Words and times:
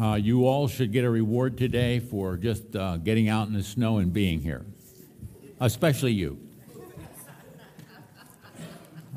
Uh, 0.00 0.14
you 0.14 0.46
all 0.46 0.66
should 0.66 0.92
get 0.92 1.04
a 1.04 1.10
reward 1.10 1.58
today 1.58 2.00
for 2.00 2.38
just 2.38 2.74
uh, 2.74 2.96
getting 2.96 3.28
out 3.28 3.48
in 3.48 3.52
the 3.52 3.62
snow 3.62 3.98
and 3.98 4.14
being 4.14 4.40
here, 4.40 4.64
especially 5.60 6.12
you. 6.12 6.38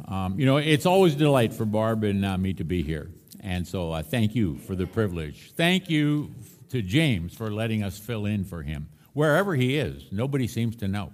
Um, 0.09 0.37
you 0.37 0.45
know, 0.45 0.57
it's 0.57 0.85
always 0.85 1.15
a 1.15 1.17
delight 1.17 1.53
for 1.53 1.63
Barb 1.63 2.03
and 2.03 2.25
uh, 2.25 2.37
me 2.37 2.53
to 2.55 2.65
be 2.65 2.83
here. 2.83 3.09
And 3.39 3.65
so 3.65 3.93
uh, 3.93 4.03
thank 4.03 4.35
you 4.35 4.57
for 4.57 4.75
the 4.75 4.85
privilege. 4.85 5.53
Thank 5.55 5.89
you 5.89 6.35
to 6.69 6.81
James 6.81 7.33
for 7.33 7.49
letting 7.49 7.81
us 7.81 7.97
fill 7.97 8.25
in 8.25 8.43
for 8.43 8.61
him. 8.61 8.89
Wherever 9.13 9.55
he 9.55 9.77
is, 9.77 10.11
nobody 10.11 10.47
seems 10.47 10.75
to 10.77 10.89
know. 10.89 11.13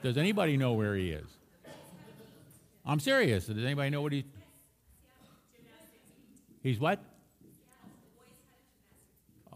Does 0.00 0.16
anybody 0.16 0.56
know 0.56 0.74
where 0.74 0.94
he 0.94 1.10
is? 1.10 1.26
I'm 2.86 3.00
serious. 3.00 3.46
Does 3.46 3.64
anybody 3.64 3.90
know 3.90 4.02
what 4.02 4.12
he? 4.12 4.24
He's 6.62 6.78
what? 6.78 7.00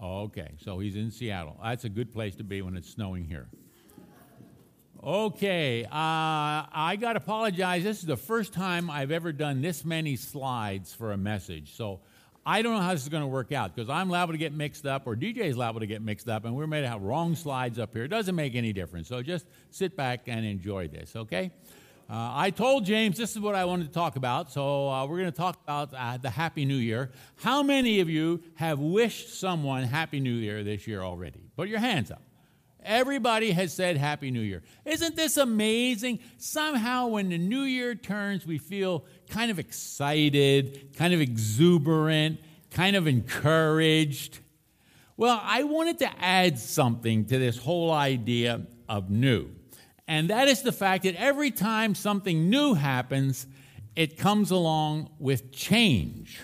Okay, 0.00 0.52
so 0.64 0.78
he's 0.78 0.96
in 0.96 1.10
Seattle. 1.10 1.58
That's 1.62 1.84
a 1.84 1.88
good 1.88 2.12
place 2.12 2.36
to 2.36 2.44
be 2.44 2.62
when 2.62 2.76
it's 2.76 2.88
snowing 2.88 3.24
here. 3.24 3.48
Okay, 5.04 5.84
uh, 5.84 5.88
I 5.90 6.96
got 7.00 7.14
to 7.14 7.16
apologize. 7.16 7.82
This 7.82 7.98
is 7.98 8.06
the 8.06 8.16
first 8.16 8.52
time 8.52 8.88
I've 8.88 9.10
ever 9.10 9.32
done 9.32 9.60
this 9.60 9.84
many 9.84 10.14
slides 10.14 10.94
for 10.94 11.10
a 11.10 11.16
message. 11.16 11.74
So 11.74 12.00
I 12.46 12.62
don't 12.62 12.74
know 12.74 12.80
how 12.80 12.92
this 12.92 13.02
is 13.02 13.08
going 13.08 13.24
to 13.24 13.28
work 13.28 13.50
out 13.50 13.74
because 13.74 13.90
I'm 13.90 14.08
liable 14.08 14.34
to 14.34 14.38
get 14.38 14.52
mixed 14.52 14.86
up 14.86 15.06
or 15.06 15.16
DJ's 15.16 15.56
liable 15.56 15.80
to 15.80 15.86
get 15.86 16.02
mixed 16.02 16.28
up 16.28 16.44
and 16.44 16.54
we're 16.54 16.68
made 16.68 16.82
to 16.82 16.88
have 16.88 17.02
wrong 17.02 17.34
slides 17.34 17.80
up 17.80 17.92
here. 17.92 18.04
It 18.04 18.08
doesn't 18.08 18.34
make 18.34 18.54
any 18.54 18.72
difference. 18.72 19.08
So 19.08 19.22
just 19.22 19.46
sit 19.70 19.96
back 19.96 20.22
and 20.26 20.46
enjoy 20.46 20.88
this, 20.88 21.16
okay? 21.16 21.50
Uh, 22.12 22.30
I 22.34 22.50
told 22.50 22.84
James 22.84 23.16
this 23.16 23.30
is 23.30 23.40
what 23.40 23.54
I 23.54 23.64
wanted 23.64 23.86
to 23.86 23.92
talk 23.92 24.16
about, 24.16 24.52
so 24.52 24.90
uh, 24.90 25.06
we're 25.06 25.20
going 25.20 25.32
to 25.32 25.36
talk 25.36 25.58
about 25.64 25.94
uh, 25.94 26.18
the 26.18 26.28
Happy 26.28 26.66
New 26.66 26.76
Year. 26.76 27.10
How 27.36 27.62
many 27.62 28.00
of 28.00 28.10
you 28.10 28.42
have 28.56 28.78
wished 28.78 29.40
someone 29.40 29.84
Happy 29.84 30.20
New 30.20 30.34
Year 30.34 30.62
this 30.62 30.86
year 30.86 31.00
already? 31.00 31.40
Put 31.56 31.68
your 31.68 31.78
hands 31.78 32.10
up. 32.10 32.20
Everybody 32.84 33.52
has 33.52 33.72
said 33.72 33.96
Happy 33.96 34.30
New 34.30 34.42
Year. 34.42 34.62
Isn't 34.84 35.16
this 35.16 35.38
amazing? 35.38 36.18
Somehow, 36.36 37.06
when 37.06 37.30
the 37.30 37.38
new 37.38 37.62
year 37.62 37.94
turns, 37.94 38.46
we 38.46 38.58
feel 38.58 39.06
kind 39.30 39.50
of 39.50 39.58
excited, 39.58 40.94
kind 40.98 41.14
of 41.14 41.22
exuberant, 41.22 42.40
kind 42.72 42.94
of 42.94 43.06
encouraged. 43.06 44.40
Well, 45.16 45.40
I 45.42 45.62
wanted 45.62 45.98
to 46.00 46.10
add 46.22 46.58
something 46.58 47.24
to 47.24 47.38
this 47.38 47.56
whole 47.56 47.90
idea 47.90 48.66
of 48.86 49.08
new. 49.08 49.48
And 50.12 50.28
that 50.28 50.46
is 50.46 50.60
the 50.60 50.72
fact 50.72 51.04
that 51.04 51.14
every 51.14 51.50
time 51.50 51.94
something 51.94 52.50
new 52.50 52.74
happens, 52.74 53.46
it 53.96 54.18
comes 54.18 54.50
along 54.50 55.08
with 55.18 55.52
change. 55.52 56.38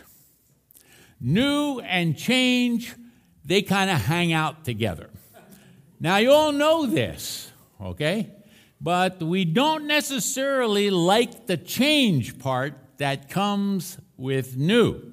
New 1.21 1.79
and 1.81 2.17
change, 2.17 2.95
they 3.45 3.61
kind 3.61 3.91
of 3.91 3.99
hang 3.99 4.33
out 4.33 4.65
together. 4.65 5.11
Now, 6.01 6.17
you 6.17 6.33
all 6.33 6.53
know 6.53 6.87
this, 6.87 7.53
okay? 7.79 8.31
But 8.81 9.23
we 9.23 9.45
don't 9.45 9.87
necessarily 9.87 10.89
like 10.89 11.47
the 11.47 11.59
change 11.59 12.39
part 12.39 12.73
that 12.97 13.29
comes 13.29 13.99
with 14.17 14.57
new. 14.57 15.13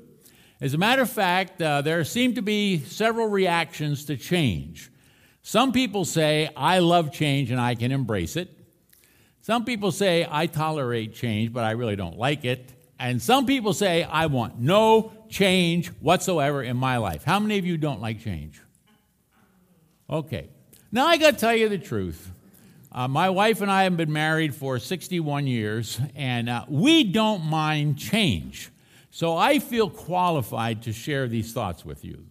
As 0.62 0.74
a 0.74 0.78
matter 0.78 1.02
of 1.02 1.10
fact, 1.10 1.62
uh, 1.62 1.82
there 1.82 2.06
seem 2.06 2.36
to 2.36 2.42
be 2.42 2.80
several 2.80 3.28
reactions 3.28 4.06
to 4.06 4.16
change. 4.16 4.92
Some 5.48 5.74
people 5.74 6.06
say, 6.06 6.50
I 6.58 6.80
love 6.80 7.12
change 7.12 7.52
and 7.52 7.62
I 7.62 7.76
can 7.76 7.92
embrace 7.92 8.36
it. 8.36 8.50
Some 9.42 9.64
people 9.64 9.92
say, 9.92 10.28
I 10.28 10.48
tolerate 10.48 11.14
change, 11.14 11.54
but 11.54 11.64
I 11.64 11.72
really 11.72 11.96
don't 11.96 12.18
like 12.18 12.46
it. 12.46 12.74
And 12.98 13.22
some 13.22 13.46
people 13.46 13.72
say, 13.72 14.02
I 14.02 14.26
want 14.26 14.58
no 14.60 15.14
change 15.30 15.90
whatsoever 16.00 16.64
in 16.64 16.78
my 16.78 16.98
life. 16.98 17.24
How 17.24 17.40
many 17.40 17.60
of 17.60 17.66
you 17.68 17.78
don't 17.78 18.02
like 18.02 18.22
change? 18.22 18.60
Okay. 20.10 20.50
Now, 20.92 21.06
I 21.06 21.18
got 21.18 21.36
to 21.36 21.40
tell 21.40 21.56
you 21.56 21.70
the 21.70 21.78
truth. 21.78 22.32
Uh, 22.92 23.08
my 23.08 23.30
wife 23.30 23.62
and 23.62 23.70
I 23.70 23.84
have 23.84 23.96
been 23.96 24.12
married 24.12 24.56
for 24.56 24.80
61 24.80 25.46
years, 25.46 26.00
and 26.16 26.50
uh, 26.50 26.66
we 26.68 27.04
don't 27.04 27.46
mind 27.46 28.00
change. 28.00 28.72
So 29.12 29.38
I 29.38 29.60
feel 29.60 29.92
qualified 29.92 30.82
to 30.84 30.92
share 30.92 31.28
these 31.28 31.54
thoughts 31.54 31.86
with 31.86 32.04
you. 32.04 32.26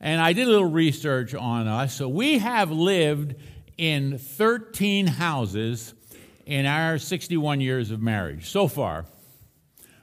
And 0.00 0.20
I 0.20 0.32
did 0.32 0.48
a 0.48 0.50
little 0.50 0.70
research 0.70 1.34
on 1.34 1.68
us. 1.68 1.94
So 1.94 2.08
we 2.08 2.38
have 2.38 2.70
lived 2.70 3.34
in 3.76 4.18
13 4.18 5.06
houses 5.06 5.94
in 6.46 6.66
our 6.66 6.98
61 6.98 7.60
years 7.60 7.90
of 7.90 8.00
marriage 8.00 8.48
so 8.48 8.66
far. 8.66 9.04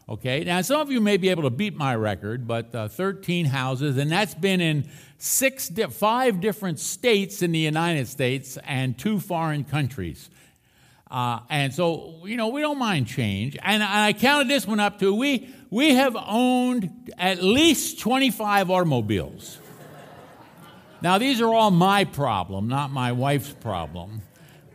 Okay, 0.09 0.45
now 0.45 0.61
some 0.61 0.79
of 0.79 0.89
you 0.89 1.01
may 1.01 1.17
be 1.17 1.27
able 1.27 1.43
to 1.43 1.49
beat 1.49 1.75
my 1.75 1.93
record, 1.93 2.47
but 2.47 2.73
uh, 2.73 2.87
13 2.87 3.45
houses, 3.45 3.97
and 3.97 4.09
that's 4.09 4.33
been 4.33 4.61
in 4.61 4.89
six, 5.17 5.67
di- 5.67 5.87
five 5.87 6.39
different 6.39 6.79
states 6.79 7.41
in 7.41 7.51
the 7.51 7.59
United 7.59 8.07
States 8.07 8.57
and 8.63 8.97
two 8.97 9.19
foreign 9.19 9.65
countries. 9.65 10.29
Uh, 11.11 11.39
and 11.49 11.73
so, 11.73 12.21
you 12.25 12.37
know, 12.37 12.49
we 12.49 12.61
don't 12.61 12.79
mind 12.79 13.07
change. 13.07 13.57
And 13.61 13.83
I 13.83 14.13
counted 14.13 14.47
this 14.47 14.65
one 14.65 14.79
up 14.79 14.99
too. 14.99 15.13
we, 15.13 15.53
we 15.69 15.95
have 15.95 16.15
owned 16.15 17.11
at 17.17 17.43
least 17.43 17.99
25 17.99 18.69
automobiles. 18.69 19.59
Now, 21.01 21.17
these 21.17 21.41
are 21.41 21.53
all 21.53 21.71
my 21.71 22.05
problem, 22.05 22.67
not 22.67 22.91
my 22.91 23.11
wife's 23.11 23.51
problem. 23.51 24.21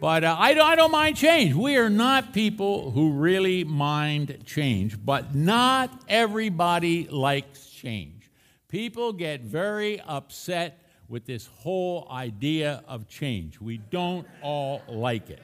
But 0.00 0.24
uh, 0.24 0.36
I, 0.38 0.54
don't, 0.54 0.66
I 0.66 0.74
don't 0.76 0.90
mind 0.90 1.16
change. 1.16 1.54
We 1.54 1.76
are 1.76 1.90
not 1.90 2.32
people 2.32 2.90
who 2.90 3.12
really 3.12 3.62
mind 3.62 4.42
change, 4.44 5.04
but 5.04 5.34
not 5.34 5.90
everybody 6.08 7.06
likes 7.06 7.68
change. 7.70 8.30
People 8.68 9.12
get 9.12 9.42
very 9.42 10.00
upset 10.00 10.84
with 11.08 11.26
this 11.26 11.46
whole 11.46 12.08
idea 12.10 12.82
of 12.88 13.08
change. 13.08 13.60
We 13.60 13.78
don't 13.78 14.26
all 14.42 14.82
like 14.88 15.30
it. 15.30 15.42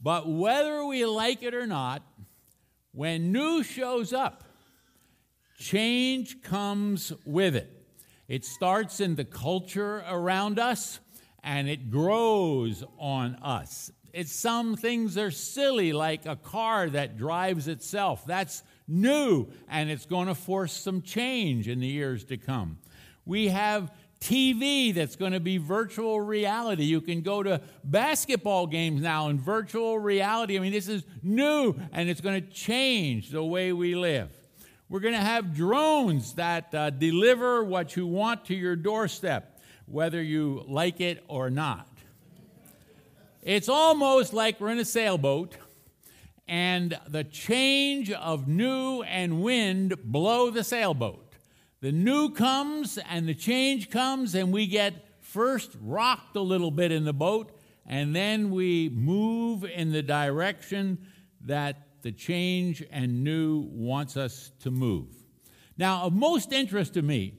But 0.00 0.28
whether 0.28 0.84
we 0.84 1.04
like 1.04 1.42
it 1.42 1.54
or 1.54 1.66
not, 1.66 2.02
when 2.92 3.32
new 3.32 3.62
shows 3.62 4.12
up, 4.12 4.44
change 5.58 6.42
comes 6.42 7.12
with 7.24 7.56
it. 7.56 7.77
It 8.28 8.44
starts 8.44 9.00
in 9.00 9.14
the 9.14 9.24
culture 9.24 10.04
around 10.08 10.58
us 10.58 11.00
and 11.42 11.68
it 11.68 11.90
grows 11.90 12.84
on 12.98 13.36
us. 13.36 13.90
It's 14.12 14.32
some 14.32 14.76
things 14.76 15.16
are 15.16 15.30
silly, 15.30 15.92
like 15.92 16.26
a 16.26 16.36
car 16.36 16.90
that 16.90 17.16
drives 17.16 17.68
itself. 17.68 18.24
That's 18.26 18.62
new, 18.86 19.48
and 19.68 19.90
it's 19.90 20.06
going 20.06 20.28
to 20.28 20.34
force 20.34 20.72
some 20.72 21.02
change 21.02 21.68
in 21.68 21.80
the 21.80 21.86
years 21.86 22.24
to 22.24 22.36
come. 22.36 22.78
We 23.24 23.48
have 23.48 23.92
TV 24.20 24.94
that's 24.94 25.16
going 25.16 25.32
to 25.32 25.40
be 25.40 25.58
virtual 25.58 26.20
reality. 26.20 26.84
You 26.84 27.00
can 27.00 27.20
go 27.20 27.42
to 27.42 27.60
basketball 27.84 28.66
games 28.66 29.00
now 29.02 29.28
in 29.28 29.38
virtual 29.38 29.98
reality. 29.98 30.56
I 30.56 30.60
mean, 30.60 30.72
this 30.72 30.88
is 30.88 31.04
new, 31.22 31.74
and 31.92 32.08
it's 32.08 32.20
going 32.20 32.42
to 32.42 32.50
change 32.50 33.30
the 33.30 33.44
way 33.44 33.72
we 33.72 33.94
live. 33.94 34.30
We're 34.88 35.00
going 35.00 35.14
to 35.14 35.20
have 35.20 35.54
drones 35.54 36.34
that 36.34 36.74
uh, 36.74 36.90
deliver 36.90 37.62
what 37.62 37.96
you 37.96 38.06
want 38.06 38.46
to 38.46 38.54
your 38.54 38.76
doorstep 38.76 39.58
whether 39.90 40.22
you 40.22 40.64
like 40.66 41.00
it 41.00 41.24
or 41.28 41.50
not. 41.50 41.88
It's 43.42 43.68
almost 43.68 44.32
like 44.32 44.60
we're 44.60 44.70
in 44.70 44.78
a 44.78 44.84
sailboat 44.84 45.56
and 46.46 46.98
the 47.06 47.24
change 47.24 48.10
of 48.10 48.48
new 48.48 49.02
and 49.02 49.42
wind 49.42 49.94
blow 50.04 50.50
the 50.50 50.64
sailboat. 50.64 51.24
The 51.80 51.92
new 51.92 52.30
comes 52.30 52.98
and 52.98 53.28
the 53.28 53.34
change 53.34 53.90
comes, 53.90 54.34
and 54.34 54.52
we 54.52 54.66
get 54.66 54.94
first 55.20 55.76
rocked 55.80 56.36
a 56.36 56.40
little 56.40 56.70
bit 56.70 56.90
in 56.90 57.04
the 57.04 57.12
boat, 57.12 57.56
and 57.86 58.16
then 58.16 58.50
we 58.50 58.88
move 58.88 59.64
in 59.64 59.92
the 59.92 60.02
direction 60.02 60.98
that 61.44 61.87
the 62.02 62.12
change 62.12 62.82
and 62.90 63.24
new 63.24 63.68
wants 63.70 64.16
us 64.16 64.52
to 64.60 64.70
move. 64.70 65.08
Now, 65.76 66.04
of 66.04 66.12
most 66.12 66.52
interest 66.52 66.94
to 66.94 67.02
me 67.02 67.34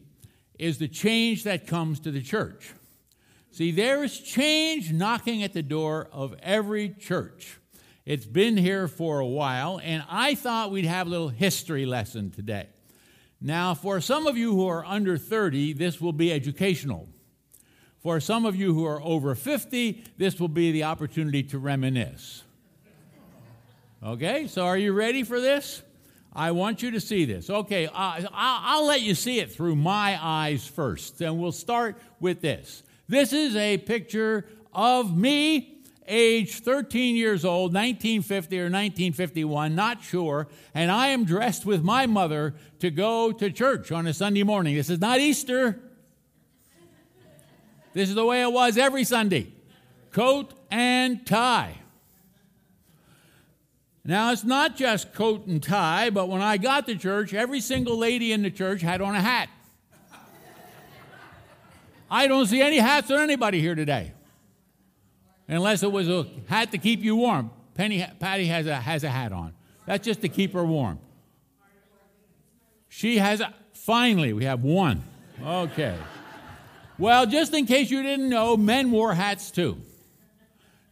is 0.58 0.78
the 0.78 0.88
change 0.88 1.44
that 1.44 1.68
comes 1.68 2.00
to 2.02 2.12
the 2.12 2.22
church. 2.22 2.74
See, 3.52 3.72
there 3.72 4.04
is 4.04 4.20
change 4.20 4.92
knocking 4.92 5.44
at 5.44 5.54
the 5.54 5.64
door 5.64 6.08
of 6.12 6.36
every 6.42 6.90
church. 6.90 7.58
It's 8.06 8.26
been 8.26 8.58
here 8.58 8.88
for 8.88 9.20
a 9.20 9.26
while, 9.26 9.80
and 9.84 10.04
I 10.10 10.36
thought 10.36 10.72
we'd 10.72 10.86
have 10.86 11.08
a 11.08 11.10
little 11.10 11.30
history 11.30 11.86
lesson 11.86 12.32
today. 12.32 12.68
Now, 13.42 13.74
for 13.74 14.02
some 14.02 14.28
of 14.28 14.38
you 14.38 14.54
who 14.54 14.68
are 14.68 14.86
under 14.86 15.18
30, 15.18 15.74
this 15.74 16.02
will 16.02 16.14
be 16.14 16.32
educational. 16.32 17.08
For 18.00 18.20
some 18.20 18.46
of 18.46 18.56
you 18.56 18.74
who 18.74 18.86
are 18.86 19.02
over 19.02 19.36
50, 19.36 20.04
this 20.18 20.40
will 20.40 20.48
be 20.48 20.72
the 20.72 20.84
opportunity 20.84 21.44
to 21.44 21.60
reminisce. 21.60 22.44
Okay, 24.02 24.48
so 24.48 24.66
are 24.66 24.78
you 24.78 24.94
ready 24.94 25.24
for 25.24 25.42
this? 25.42 25.82
I 26.32 26.52
want 26.52 26.82
you 26.82 26.92
to 26.92 27.02
see 27.02 27.26
this. 27.26 27.50
Okay, 27.50 27.88
uh, 27.88 28.22
I'll 28.32 28.86
let 28.86 29.02
you 29.02 29.14
see 29.14 29.40
it 29.40 29.52
through 29.52 29.76
my 29.76 30.18
eyes 30.22 30.66
first, 30.66 31.20
and 31.20 31.38
we'll 31.38 31.52
start 31.52 31.98
with 32.22 32.40
this. 32.40 32.84
This 33.10 33.34
is 33.34 33.58
a 33.58 33.78
picture 33.78 34.46
of 34.72 35.18
me 35.18 35.82
age 36.08 36.62
13 36.62 37.18
years 37.18 37.44
old, 37.44 37.74
1950 37.74 38.60
or 38.60 38.64
1951, 38.64 39.76
not 39.76 40.02
sure, 40.02 40.48
and 40.74 40.90
I 40.90 41.08
am 41.08 41.26
dressed 41.26 41.66
with 41.66 41.84
my 41.84 42.06
mother 42.06 42.56
to 42.80 42.90
go 42.90 43.34
to 43.34 43.52
church 43.52 43.92
on 43.92 44.08
a 44.08 44.14
Sunday 44.14 44.44
morning. 44.44 44.76
This 44.76 44.90
is 44.90 45.00
not 45.00 45.20
Easter. 45.20 45.78
This 47.94 48.08
is 48.08 48.16
the 48.16 48.26
way 48.26 48.42
it 48.42 48.52
was 48.52 48.78
every 48.78 49.04
Sunday 49.04 49.52
coat 50.12 50.54
and 50.72 51.26
tie. 51.26 51.76
Now, 54.10 54.32
it's 54.32 54.44
not 54.44 54.76
just 54.76 55.14
coat 55.14 55.46
and 55.46 55.62
tie, 55.62 56.10
but 56.10 56.30
when 56.30 56.42
I 56.42 56.58
got 56.58 56.88
to 56.88 56.96
church, 56.96 57.32
every 57.32 57.62
single 57.62 57.96
lady 57.96 58.32
in 58.32 58.42
the 58.42 58.50
church 58.50 58.82
had 58.82 59.02
on 59.02 59.14
a 59.14 59.22
hat. 59.22 59.50
I 62.10 62.26
don't 62.26 62.48
see 62.48 62.60
any 62.60 62.78
hats 62.78 63.12
on 63.12 63.20
anybody 63.20 63.62
here 63.62 63.76
today, 63.76 64.14
unless 65.48 65.84
it 65.84 65.92
was 65.92 66.10
a 66.10 66.26
hat 66.48 66.72
to 66.72 66.80
keep 66.80 67.04
you 67.04 67.18
warm. 67.18 67.52
Penny, 67.76 68.04
Patty 68.20 68.48
has 68.48 68.66
a, 68.66 68.78
has 68.78 69.04
a 69.04 69.12
hat 69.12 69.32
on. 69.32 69.54
That's 69.86 70.04
just 70.04 70.22
to 70.22 70.28
keep 70.28 70.54
her 70.54 70.66
warm. 70.66 70.98
She 72.88 73.20
has 73.20 73.42
a, 73.42 73.54
finally, 73.74 74.34
we 74.34 74.46
have 74.46 74.64
one. 74.64 75.04
Okay. 75.40 75.96
Well, 76.98 77.28
just 77.28 77.54
in 77.54 77.68
case 77.68 77.92
you 77.92 78.02
didn't 78.02 78.30
know, 78.30 78.58
men 78.58 78.90
wore 78.90 79.14
hats 79.14 79.52
too. 79.52 79.80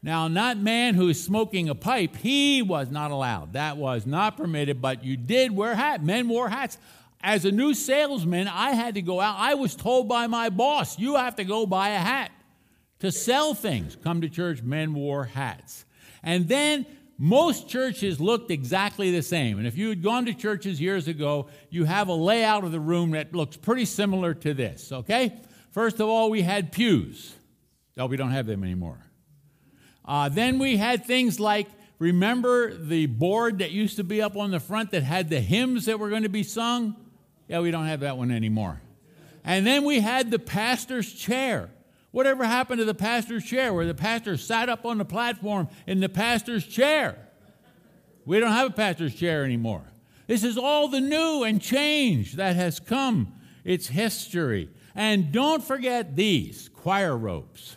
Now, 0.03 0.27
not 0.27 0.57
man 0.57 0.95
who's 0.95 1.21
smoking 1.21 1.69
a 1.69 1.75
pipe, 1.75 2.15
he 2.15 2.61
was 2.61 2.91
not 2.91 3.11
allowed. 3.11 3.53
That 3.53 3.77
was 3.77 4.05
not 4.05 4.37
permitted, 4.37 4.81
but 4.81 5.03
you 5.03 5.17
did 5.17 5.51
wear 5.51 5.75
hats. 5.75 6.03
Men 6.03 6.27
wore 6.27 6.49
hats. 6.49 6.77
As 7.21 7.45
a 7.45 7.51
new 7.51 7.73
salesman, 7.73 8.47
I 8.47 8.71
had 8.71 8.95
to 8.95 9.01
go 9.01 9.19
out. 9.19 9.37
I 9.39 9.55
was 9.55 9.75
told 9.75 10.07
by 10.07 10.27
my 10.27 10.49
boss, 10.49 10.99
you 10.99 11.15
have 11.15 11.35
to 11.37 11.43
go 11.43 11.65
buy 11.65 11.89
a 11.89 11.99
hat 11.99 12.31
to 12.99 13.11
sell 13.11 13.53
things. 13.53 13.97
Come 14.03 14.21
to 14.21 14.29
church, 14.29 14.61
men 14.61 14.93
wore 14.93 15.25
hats. 15.25 15.85
And 16.23 16.47
then 16.47 16.85
most 17.17 17.67
churches 17.67 18.19
looked 18.19 18.51
exactly 18.51 19.11
the 19.11 19.23
same. 19.23 19.57
And 19.57 19.65
if 19.65 19.77
you 19.77 19.89
had 19.89 20.03
gone 20.03 20.25
to 20.25 20.33
churches 20.33 20.79
years 20.79 21.07
ago, 21.07 21.47
you 21.69 21.85
have 21.85 22.07
a 22.07 22.13
layout 22.13 22.63
of 22.63 22.71
the 22.71 22.79
room 22.79 23.11
that 23.11 23.33
looks 23.33 23.57
pretty 23.57 23.85
similar 23.85 24.35
to 24.35 24.53
this, 24.53 24.91
okay? 24.91 25.41
First 25.71 25.99
of 25.99 26.07
all, 26.07 26.29
we 26.29 26.43
had 26.43 26.71
pews. 26.71 27.33
Oh, 27.97 28.05
we 28.05 28.17
don't 28.17 28.31
have 28.31 28.45
them 28.45 28.63
anymore. 28.63 28.99
Uh, 30.07 30.29
then 30.29 30.57
we 30.57 30.77
had 30.77 31.05
things 31.05 31.39
like 31.39 31.67
remember 31.99 32.73
the 32.73 33.07
board 33.07 33.59
that 33.59 33.71
used 33.71 33.97
to 33.97 34.03
be 34.03 34.21
up 34.21 34.37
on 34.37 34.51
the 34.51 34.59
front 34.59 34.91
that 34.91 35.03
had 35.03 35.29
the 35.29 35.41
hymns 35.41 35.85
that 35.85 35.99
were 35.99 36.09
going 36.09 36.23
to 36.23 36.29
be 36.29 36.43
sung? 36.43 36.95
Yeah, 37.47 37.59
we 37.59 37.71
don't 37.71 37.85
have 37.87 38.01
that 38.01 38.17
one 38.17 38.31
anymore. 38.31 38.81
And 39.43 39.65
then 39.65 39.83
we 39.85 39.99
had 39.99 40.31
the 40.31 40.39
pastor's 40.39 41.11
chair. 41.11 41.69
Whatever 42.11 42.45
happened 42.45 42.79
to 42.79 42.85
the 42.85 42.93
pastor's 42.93 43.45
chair 43.45 43.73
where 43.73 43.85
the 43.85 43.93
pastor 43.93 44.37
sat 44.37 44.69
up 44.69 44.85
on 44.85 44.97
the 44.97 45.05
platform 45.05 45.67
in 45.85 45.99
the 45.99 46.09
pastor's 46.09 46.65
chair? 46.65 47.17
We 48.25 48.39
don't 48.39 48.51
have 48.51 48.71
a 48.71 48.73
pastor's 48.73 49.15
chair 49.15 49.45
anymore. 49.45 49.83
This 50.27 50.43
is 50.43 50.57
all 50.57 50.89
the 50.89 50.99
new 50.99 51.43
and 51.43 51.61
change 51.61 52.33
that 52.33 52.57
has 52.57 52.79
come. 52.79 53.33
It's 53.63 53.87
history. 53.87 54.69
And 54.95 55.31
don't 55.31 55.63
forget 55.63 56.15
these 56.15 56.69
choir 56.69 57.15
ropes. 57.17 57.76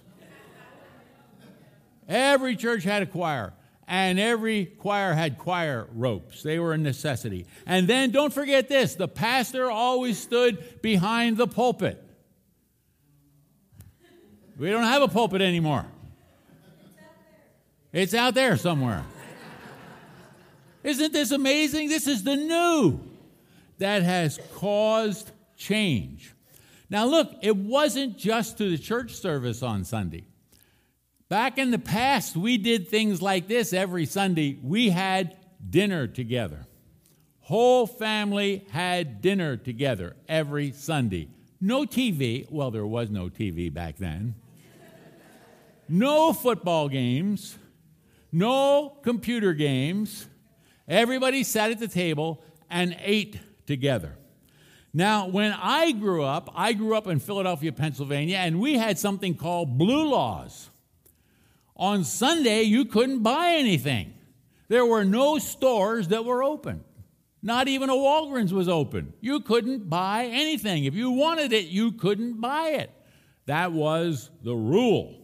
Every 2.11 2.57
church 2.57 2.83
had 2.83 3.05
a 3.05 3.07
choir, 3.07 3.53
and 3.87 4.19
every 4.19 4.67
choir 4.67 5.15
had 5.15 5.39
choir 5.39 5.87
ropes. 5.95 6.43
They 6.43 6.59
were 6.59 6.73
a 6.73 6.79
necessity. 6.79 7.47
And 7.67 7.87
then 7.87 8.11
don't 8.11 8.33
forget 8.33 8.69
this 8.69 8.97
the 8.97 9.07
pastor 9.07 9.71
always 9.71 10.19
stood 10.19 10.83
behind 10.83 11.37
the 11.37 11.47
pulpit. 11.47 12.03
We 14.59 14.71
don't 14.71 14.83
have 14.83 15.03
a 15.03 15.09
pulpit 15.09 15.41
anymore. 15.41 15.87
It's 17.93 18.13
out 18.13 18.35
there 18.35 18.57
somewhere. 18.57 19.05
Isn't 20.83 21.13
this 21.13 21.31
amazing? 21.31 21.89
This 21.89 22.09
is 22.09 22.25
the 22.25 22.37
new 22.37 23.01
that 23.79 24.03
has 24.03 24.41
caused 24.57 25.31
change. 25.57 26.35
Now, 26.89 27.07
look, 27.07 27.37
it 27.41 27.57
wasn't 27.57 28.19
just 28.19 28.59
to 28.59 28.69
the 28.69 28.79
church 28.79 29.13
service 29.15 29.63
on 29.63 29.85
Sunday. 29.85 30.25
Back 31.31 31.59
in 31.59 31.71
the 31.71 31.79
past, 31.79 32.37
we 32.37 32.59
did 32.59 32.89
things 32.89 33.23
like 33.23 33.47
this 33.47 33.73
every 33.73 34.05
Sunday. 34.05 34.59
We 34.61 34.91
had 34.91 35.37
dinner 35.71 36.09
together. 36.09 36.67
Whole 37.43 37.87
family 37.87 38.67
had 38.71 39.23
dinner 39.23 39.57
together 39.57 40.17
every 40.29 40.73
Sunday. 40.73 41.29
No 41.61 41.85
TV. 41.85 42.51
Well, 42.51 42.73
there 42.73 42.85
was 42.85 43.11
no 43.11 43.29
TV 43.29 43.73
back 43.73 43.97
then. 43.97 44.35
No 45.89 46.33
football 46.33 46.89
games. 46.89 47.57
No 48.33 48.99
computer 49.03 49.53
games. 49.53 50.27
Everybody 50.89 51.45
sat 51.45 51.71
at 51.71 51.79
the 51.79 51.87
table 51.87 52.43
and 52.69 52.97
ate 53.01 53.39
together. 53.69 54.17
Now, 54.93 55.29
when 55.29 55.53
I 55.53 55.93
grew 55.93 56.25
up, 56.25 56.51
I 56.57 56.73
grew 56.73 56.97
up 56.97 57.07
in 57.07 57.21
Philadelphia, 57.21 57.71
Pennsylvania, 57.71 58.39
and 58.39 58.59
we 58.59 58.79
had 58.79 58.99
something 58.99 59.37
called 59.37 59.79
blue 59.79 60.11
laws. 60.11 60.70
On 61.81 62.05
Sunday, 62.05 62.63
you 62.63 62.85
couldn't 62.85 63.21
buy 63.21 63.55
anything. 63.55 64.13
There 64.69 64.85
were 64.85 65.05
no 65.05 65.39
stores 65.39 66.09
that 66.09 66.27
were 66.27 66.45
open. 66.45 66.85
Not 67.43 67.69
even 67.69 67.89
a 67.89 67.95
Walgreens 67.95 68.53
was 68.53 68.69
open. 68.69 69.15
You 69.23 69.41
couldn't 69.41 69.89
buy 69.89 70.27
anything. 70.27 70.85
If 70.85 70.95
you 70.95 71.11
wanted 71.11 71.55
it, 71.55 71.65
you 71.65 71.93
couldn't 71.93 72.39
buy 72.39 72.73
it. 72.73 72.91
That 73.47 73.73
was 73.73 74.31
the 74.45 74.55
rule. 74.55 75.17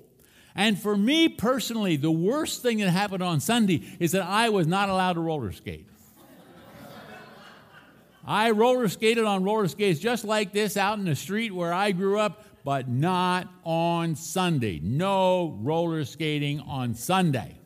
And 0.55 0.81
for 0.81 0.97
me 0.97 1.29
personally, 1.29 1.97
the 1.97 2.11
worst 2.11 2.63
thing 2.63 2.79
that 2.79 2.89
happened 2.89 3.23
on 3.23 3.41
Sunday 3.41 3.83
is 4.01 4.13
that 4.13 4.23
I 4.23 4.49
was 4.49 4.67
not 4.67 4.89
allowed 4.89 5.13
to 5.13 5.21
roller 5.21 5.53
skate. 5.53 5.87
I 8.27 8.51
roller 8.51 8.89
skated 8.89 9.25
on 9.25 9.45
roller 9.45 9.69
skates 9.69 10.01
just 10.01 10.25
like 10.25 10.53
this 10.53 10.79
out 10.79 10.99
in 10.99 11.05
the 11.05 11.15
street 11.15 11.55
where 11.55 11.73
I 11.73 11.93
grew 11.93 12.19
up, 12.19 12.46
but 12.67 12.89
not 12.89 13.49
on 13.63 14.17
Sunday. 14.17 14.81
No 14.83 15.57
roller 15.61 16.05
skating 16.05 16.59
on 16.59 16.97
Sunday. 16.97 17.57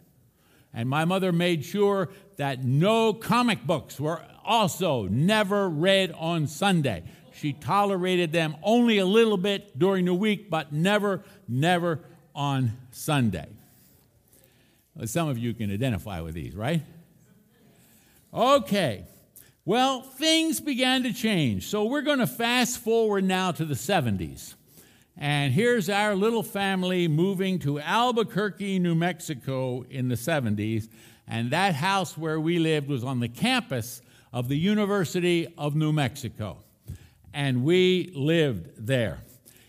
And 0.74 0.90
my 0.90 1.06
mother 1.06 1.32
made 1.32 1.64
sure 1.64 2.10
that 2.36 2.62
no 2.62 3.14
comic 3.14 3.66
books 3.66 3.98
were 3.98 4.22
also 4.44 5.04
never 5.04 5.70
read 5.70 6.12
on 6.12 6.46
Sunday. 6.46 7.02
She 7.32 7.54
tolerated 7.54 8.30
them 8.32 8.56
only 8.62 8.98
a 8.98 9.06
little 9.06 9.38
bit 9.38 9.78
during 9.78 10.04
the 10.04 10.12
week, 10.12 10.50
but 10.50 10.70
never, 10.70 11.24
never 11.48 12.00
on 12.34 12.72
Sunday. 12.90 13.48
Well, 14.94 15.06
some 15.06 15.30
of 15.30 15.38
you 15.38 15.54
can 15.54 15.72
identify 15.72 16.20
with 16.20 16.34
these, 16.34 16.54
right? 16.54 16.82
Okay. 18.34 19.06
Well, 19.64 20.02
things 20.02 20.60
began 20.60 21.04
to 21.04 21.14
change. 21.14 21.68
So 21.68 21.86
we're 21.86 22.02
going 22.02 22.18
to 22.18 22.26
fast 22.26 22.80
forward 22.80 23.24
now 23.24 23.50
to 23.52 23.64
the 23.64 23.72
70s. 23.72 24.56
And 25.16 25.52
here's 25.52 25.88
our 25.88 26.14
little 26.14 26.42
family 26.42 27.08
moving 27.08 27.58
to 27.60 27.78
Albuquerque, 27.80 28.78
New 28.78 28.94
Mexico 28.94 29.84
in 29.90 30.08
the 30.08 30.14
70s. 30.14 30.88
And 31.28 31.50
that 31.50 31.74
house 31.74 32.16
where 32.16 32.40
we 32.40 32.58
lived 32.58 32.88
was 32.88 33.04
on 33.04 33.20
the 33.20 33.28
campus 33.28 34.02
of 34.32 34.48
the 34.48 34.56
University 34.56 35.52
of 35.58 35.74
New 35.74 35.92
Mexico. 35.92 36.58
And 37.32 37.64
we 37.64 38.12
lived 38.14 38.86
there. 38.86 39.20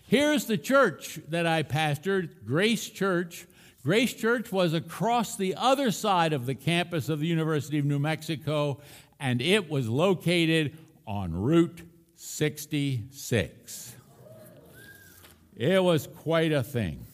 Here's 0.06 0.46
the 0.46 0.58
church 0.58 1.20
that 1.28 1.46
I 1.46 1.62
pastored, 1.62 2.44
Grace 2.44 2.88
Church. 2.88 3.46
Grace 3.82 4.12
Church 4.14 4.52
was 4.52 4.74
across 4.74 5.36
the 5.36 5.54
other 5.56 5.90
side 5.90 6.32
of 6.32 6.46
the 6.46 6.54
campus 6.54 7.08
of 7.08 7.18
the 7.18 7.26
University 7.26 7.78
of 7.78 7.84
New 7.84 7.98
Mexico, 7.98 8.80
and 9.18 9.40
it 9.40 9.70
was 9.70 9.88
located 9.88 10.76
on 11.06 11.32
Route 11.32 11.82
66. 12.14 13.96
It 15.62 15.80
was 15.80 16.08
quite 16.08 16.50
a 16.50 16.64
thing. 16.64 17.06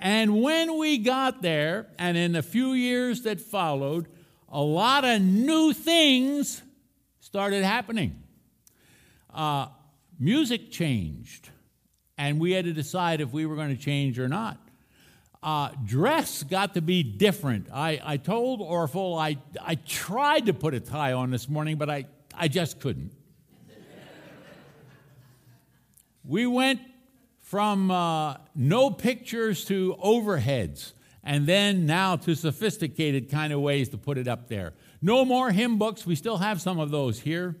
And 0.00 0.40
when 0.40 0.78
we 0.78 0.96
got 0.96 1.42
there, 1.42 1.86
and 1.98 2.16
in 2.16 2.32
the 2.32 2.42
few 2.42 2.72
years 2.72 3.24
that 3.24 3.42
followed, 3.42 4.08
a 4.48 4.62
lot 4.62 5.04
of 5.04 5.20
new 5.20 5.74
things 5.74 6.62
started 7.20 7.62
happening. 7.62 8.22
Uh, 9.28 9.66
music 10.18 10.70
changed, 10.70 11.50
and 12.16 12.40
we 12.40 12.52
had 12.52 12.64
to 12.64 12.72
decide 12.72 13.20
if 13.20 13.34
we 13.34 13.44
were 13.44 13.54
going 13.54 13.76
to 13.76 13.82
change 13.82 14.18
or 14.18 14.28
not. 14.28 14.56
Uh, 15.42 15.68
dress 15.84 16.42
got 16.42 16.72
to 16.72 16.80
be 16.80 17.02
different. 17.02 17.68
I, 17.70 18.00
I 18.02 18.16
told 18.16 18.62
Orful 18.62 19.14
I, 19.14 19.36
I 19.60 19.74
tried 19.74 20.46
to 20.46 20.54
put 20.54 20.72
a 20.72 20.80
tie 20.80 21.12
on 21.12 21.30
this 21.30 21.50
morning, 21.50 21.76
but 21.76 21.90
I, 21.90 22.06
I 22.34 22.48
just 22.48 22.80
couldn't. 22.80 23.12
we 26.24 26.46
went 26.46 26.80
from 27.54 27.88
uh, 27.88 28.34
no 28.56 28.90
pictures 28.90 29.64
to 29.64 29.94
overheads, 30.04 30.92
and 31.22 31.46
then 31.46 31.86
now 31.86 32.16
to 32.16 32.34
sophisticated 32.34 33.30
kind 33.30 33.52
of 33.52 33.60
ways 33.60 33.88
to 33.90 33.96
put 33.96 34.18
it 34.18 34.26
up 34.26 34.48
there. 34.48 34.72
No 35.00 35.24
more 35.24 35.52
hymn 35.52 35.78
books. 35.78 36.04
We 36.04 36.16
still 36.16 36.38
have 36.38 36.60
some 36.60 36.80
of 36.80 36.90
those 36.90 37.20
here. 37.20 37.54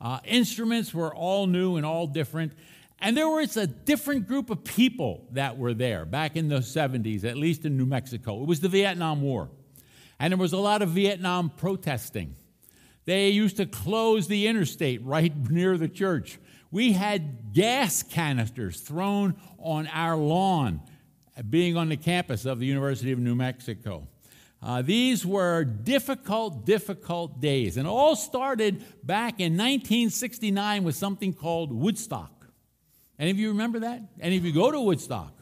Uh, 0.00 0.20
instruments 0.24 0.94
were 0.94 1.12
all 1.12 1.48
new 1.48 1.74
and 1.74 1.84
all 1.84 2.06
different. 2.06 2.52
And 3.00 3.16
there 3.16 3.28
was 3.28 3.56
a 3.56 3.66
different 3.66 4.28
group 4.28 4.50
of 4.50 4.62
people 4.62 5.26
that 5.32 5.58
were 5.58 5.74
there 5.74 6.04
back 6.04 6.36
in 6.36 6.46
the 6.46 6.58
70s, 6.60 7.24
at 7.24 7.36
least 7.36 7.64
in 7.64 7.76
New 7.76 7.86
Mexico. 7.86 8.40
It 8.42 8.46
was 8.46 8.60
the 8.60 8.68
Vietnam 8.68 9.20
War. 9.20 9.50
And 10.20 10.30
there 10.30 10.38
was 10.38 10.52
a 10.52 10.58
lot 10.58 10.80
of 10.80 10.90
Vietnam 10.90 11.50
protesting. 11.50 12.36
They 13.04 13.30
used 13.30 13.56
to 13.56 13.66
close 13.66 14.28
the 14.28 14.46
interstate 14.46 15.04
right 15.04 15.36
near 15.50 15.76
the 15.76 15.88
church. 15.88 16.38
We 16.70 16.92
had 16.92 17.52
gas 17.52 18.02
canisters 18.02 18.80
thrown 18.80 19.34
on 19.58 19.88
our 19.88 20.16
lawn, 20.16 20.80
being 21.48 21.76
on 21.76 21.88
the 21.88 21.96
campus 21.96 22.44
of 22.44 22.60
the 22.60 22.66
University 22.66 23.12
of 23.12 23.18
New 23.18 23.34
Mexico. 23.34 24.06
Uh, 24.62 24.82
these 24.82 25.24
were 25.24 25.64
difficult, 25.64 26.66
difficult 26.66 27.40
days. 27.40 27.76
And 27.76 27.88
all 27.88 28.14
started 28.14 28.84
back 29.04 29.40
in 29.40 29.54
1969 29.54 30.84
with 30.84 30.94
something 30.94 31.32
called 31.32 31.72
Woodstock. 31.72 32.46
Any 33.18 33.30
of 33.30 33.38
you 33.38 33.48
remember 33.48 33.80
that? 33.80 34.02
Any 34.20 34.36
of 34.36 34.44
you 34.44 34.52
go 34.52 34.70
to 34.70 34.80
Woodstock? 34.80 35.32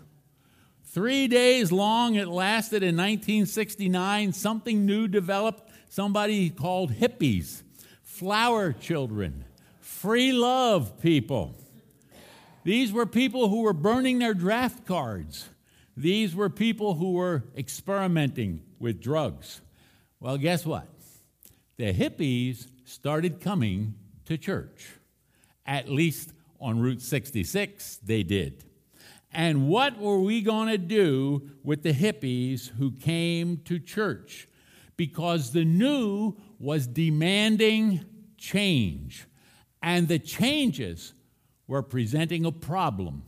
Three 0.85 1.29
days 1.29 1.71
long 1.71 2.15
it 2.15 2.29
lasted 2.29 2.83
in 2.83 2.97
1969. 2.97 4.33
Something 4.33 4.87
new 4.87 5.09
developed. 5.09 5.71
Somebody 5.91 6.51
called 6.51 6.93
hippies, 6.93 7.63
flower 8.03 8.73
children, 8.73 9.45
free 9.99 10.33
love 10.33 11.01
people. 11.01 11.57
These 12.63 12.93
were 12.93 13.07
people 13.07 13.49
who 13.49 13.63
were 13.63 13.73
burning 13.73 14.21
their 14.21 14.35
draft 14.35 14.87
cards. 14.87 15.49
These 15.97 16.37
were 16.37 16.49
people 16.49 16.95
who 16.95 17.15
were 17.15 17.43
experimenting 17.57 18.63
with 18.79 19.01
drugs. 19.01 19.61
Well, 20.21 20.39
guess 20.39 20.65
what? 20.65 20.87
The 21.79 21.93
hippies 21.93 22.69
started 22.85 23.41
coming 23.41 23.95
to 24.27 24.39
church, 24.39 24.89
at 25.67 25.89
least 25.89 26.33
on 26.61 26.79
Route 26.79 27.03
66, 27.03 27.97
they 27.97 28.23
did. 28.23 28.65
And 29.33 29.69
what 29.69 29.99
were 29.99 30.21
we 30.21 30.43
going 30.43 30.69
to 30.69 30.79
do 30.79 31.51
with 31.65 31.83
the 31.83 31.93
hippies 31.93 32.69
who 32.69 32.93
came 32.93 33.59
to 33.65 33.81
church? 33.81 34.49
Because 34.97 35.53
the 35.53 35.65
new 35.65 36.37
was 36.59 36.87
demanding 36.87 38.05
change. 38.37 39.27
And 39.83 40.09
the 40.09 40.19
changes 40.19 41.15
were 41.67 41.83
presenting 41.83 42.45
a 42.45 42.53
problem 42.53 43.25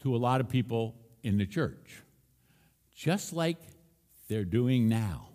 to 0.00 0.14
a 0.14 0.18
lot 0.18 0.40
of 0.40 0.48
people 0.48 0.94
in 1.22 1.38
the 1.38 1.46
church, 1.46 2.02
just 2.94 3.32
like 3.32 3.58
they're 4.28 4.44
doing 4.44 4.88
now. 4.88 5.28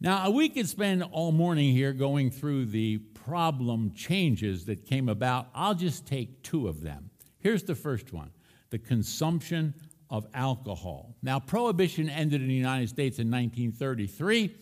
Now, 0.00 0.30
we 0.30 0.48
could 0.48 0.68
spend 0.68 1.02
all 1.02 1.32
morning 1.32 1.72
here 1.72 1.92
going 1.92 2.30
through 2.30 2.66
the 2.66 2.98
problem 2.98 3.92
changes 3.94 4.64
that 4.66 4.86
came 4.86 5.08
about. 5.08 5.48
I'll 5.54 5.74
just 5.74 6.06
take 6.06 6.42
two 6.44 6.68
of 6.68 6.82
them. 6.82 7.10
Here's 7.40 7.64
the 7.64 7.74
first 7.74 8.12
one 8.12 8.30
the 8.70 8.78
consumption 8.78 9.74
of 10.10 10.26
alcohol. 10.34 11.16
Now, 11.22 11.40
prohibition 11.40 12.08
ended 12.08 12.42
in 12.42 12.48
the 12.48 12.54
United 12.54 12.88
States 12.88 13.18
in 13.18 13.30
1933, 13.30 14.54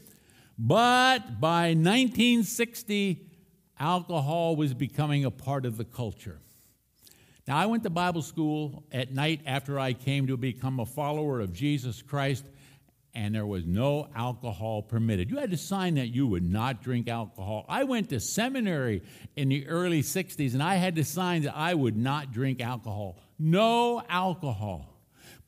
but 0.58 1.40
by 1.40 1.68
1960, 1.68 3.25
alcohol 3.78 4.56
was 4.56 4.74
becoming 4.74 5.24
a 5.24 5.30
part 5.30 5.66
of 5.66 5.76
the 5.76 5.84
culture. 5.84 6.38
Now, 7.46 7.56
I 7.56 7.66
went 7.66 7.84
to 7.84 7.90
Bible 7.90 8.22
school 8.22 8.84
at 8.90 9.12
night 9.12 9.40
after 9.46 9.78
I 9.78 9.92
came 9.92 10.26
to 10.26 10.36
become 10.36 10.80
a 10.80 10.86
follower 10.86 11.40
of 11.40 11.52
Jesus 11.52 12.02
Christ 12.02 12.44
and 13.16 13.34
there 13.34 13.46
was 13.46 13.64
no 13.64 14.08
alcohol 14.14 14.82
permitted. 14.82 15.30
You 15.30 15.38
had 15.38 15.50
to 15.50 15.56
sign 15.56 15.94
that 15.94 16.08
you 16.08 16.26
would 16.26 16.44
not 16.44 16.82
drink 16.82 17.08
alcohol. 17.08 17.64
I 17.66 17.84
went 17.84 18.10
to 18.10 18.20
seminary 18.20 19.02
in 19.36 19.48
the 19.48 19.66
early 19.68 20.02
60s 20.02 20.52
and 20.52 20.62
I 20.62 20.74
had 20.74 20.96
to 20.96 21.04
sign 21.04 21.42
that 21.42 21.56
I 21.56 21.72
would 21.72 21.96
not 21.96 22.30
drink 22.30 22.60
alcohol. 22.60 23.16
No 23.38 24.02
alcohol. 24.06 24.95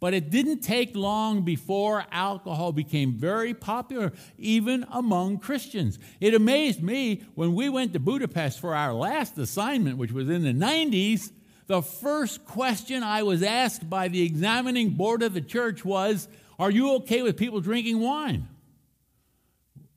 But 0.00 0.14
it 0.14 0.30
didn't 0.30 0.60
take 0.60 0.94
long 0.94 1.42
before 1.42 2.04
alcohol 2.12 2.72
became 2.72 3.14
very 3.14 3.52
popular, 3.52 4.12
even 4.38 4.86
among 4.92 5.38
Christians. 5.38 5.98
It 6.20 6.34
amazed 6.34 6.82
me 6.82 7.24
when 7.34 7.54
we 7.54 7.68
went 7.68 7.92
to 7.94 7.98
Budapest 7.98 8.60
for 8.60 8.76
our 8.76 8.94
last 8.94 9.36
assignment, 9.38 9.98
which 9.98 10.12
was 10.12 10.28
in 10.28 10.44
the 10.44 10.52
90s. 10.52 11.32
The 11.66 11.82
first 11.82 12.44
question 12.44 13.02
I 13.02 13.24
was 13.24 13.42
asked 13.42 13.90
by 13.90 14.08
the 14.08 14.22
examining 14.22 14.90
board 14.90 15.22
of 15.22 15.34
the 15.34 15.40
church 15.40 15.84
was, 15.84 16.28
are 16.60 16.70
you 16.70 16.94
okay 16.96 17.22
with 17.22 17.36
people 17.36 17.60
drinking 17.60 17.98
wine? 17.98 18.48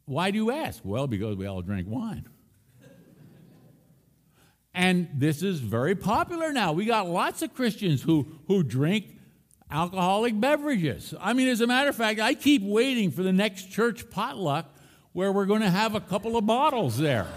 Why 0.05 0.31
do 0.31 0.37
you 0.37 0.51
ask? 0.51 0.81
Well, 0.83 1.07
because 1.07 1.37
we 1.37 1.45
all 1.45 1.61
drink 1.61 1.87
wine. 1.87 2.27
and 4.73 5.07
this 5.13 5.43
is 5.43 5.59
very 5.59 5.95
popular 5.95 6.51
now. 6.51 6.73
We 6.73 6.85
got 6.85 7.07
lots 7.07 7.43
of 7.43 7.53
Christians 7.53 8.01
who, 8.01 8.27
who 8.47 8.63
drink 8.63 9.20
alcoholic 9.71 10.39
beverages. 10.39 11.13
I 11.19 11.33
mean, 11.33 11.47
as 11.47 11.61
a 11.61 11.67
matter 11.67 11.89
of 11.89 11.95
fact, 11.95 12.19
I 12.19 12.33
keep 12.33 12.61
waiting 12.61 13.11
for 13.11 13.23
the 13.23 13.31
next 13.31 13.71
church 13.71 14.09
potluck 14.09 14.65
where 15.13 15.31
we're 15.31 15.45
going 15.45 15.61
to 15.61 15.69
have 15.69 15.95
a 15.95 16.01
couple 16.01 16.37
of 16.37 16.45
bottles 16.45 16.97
there. 16.97 17.27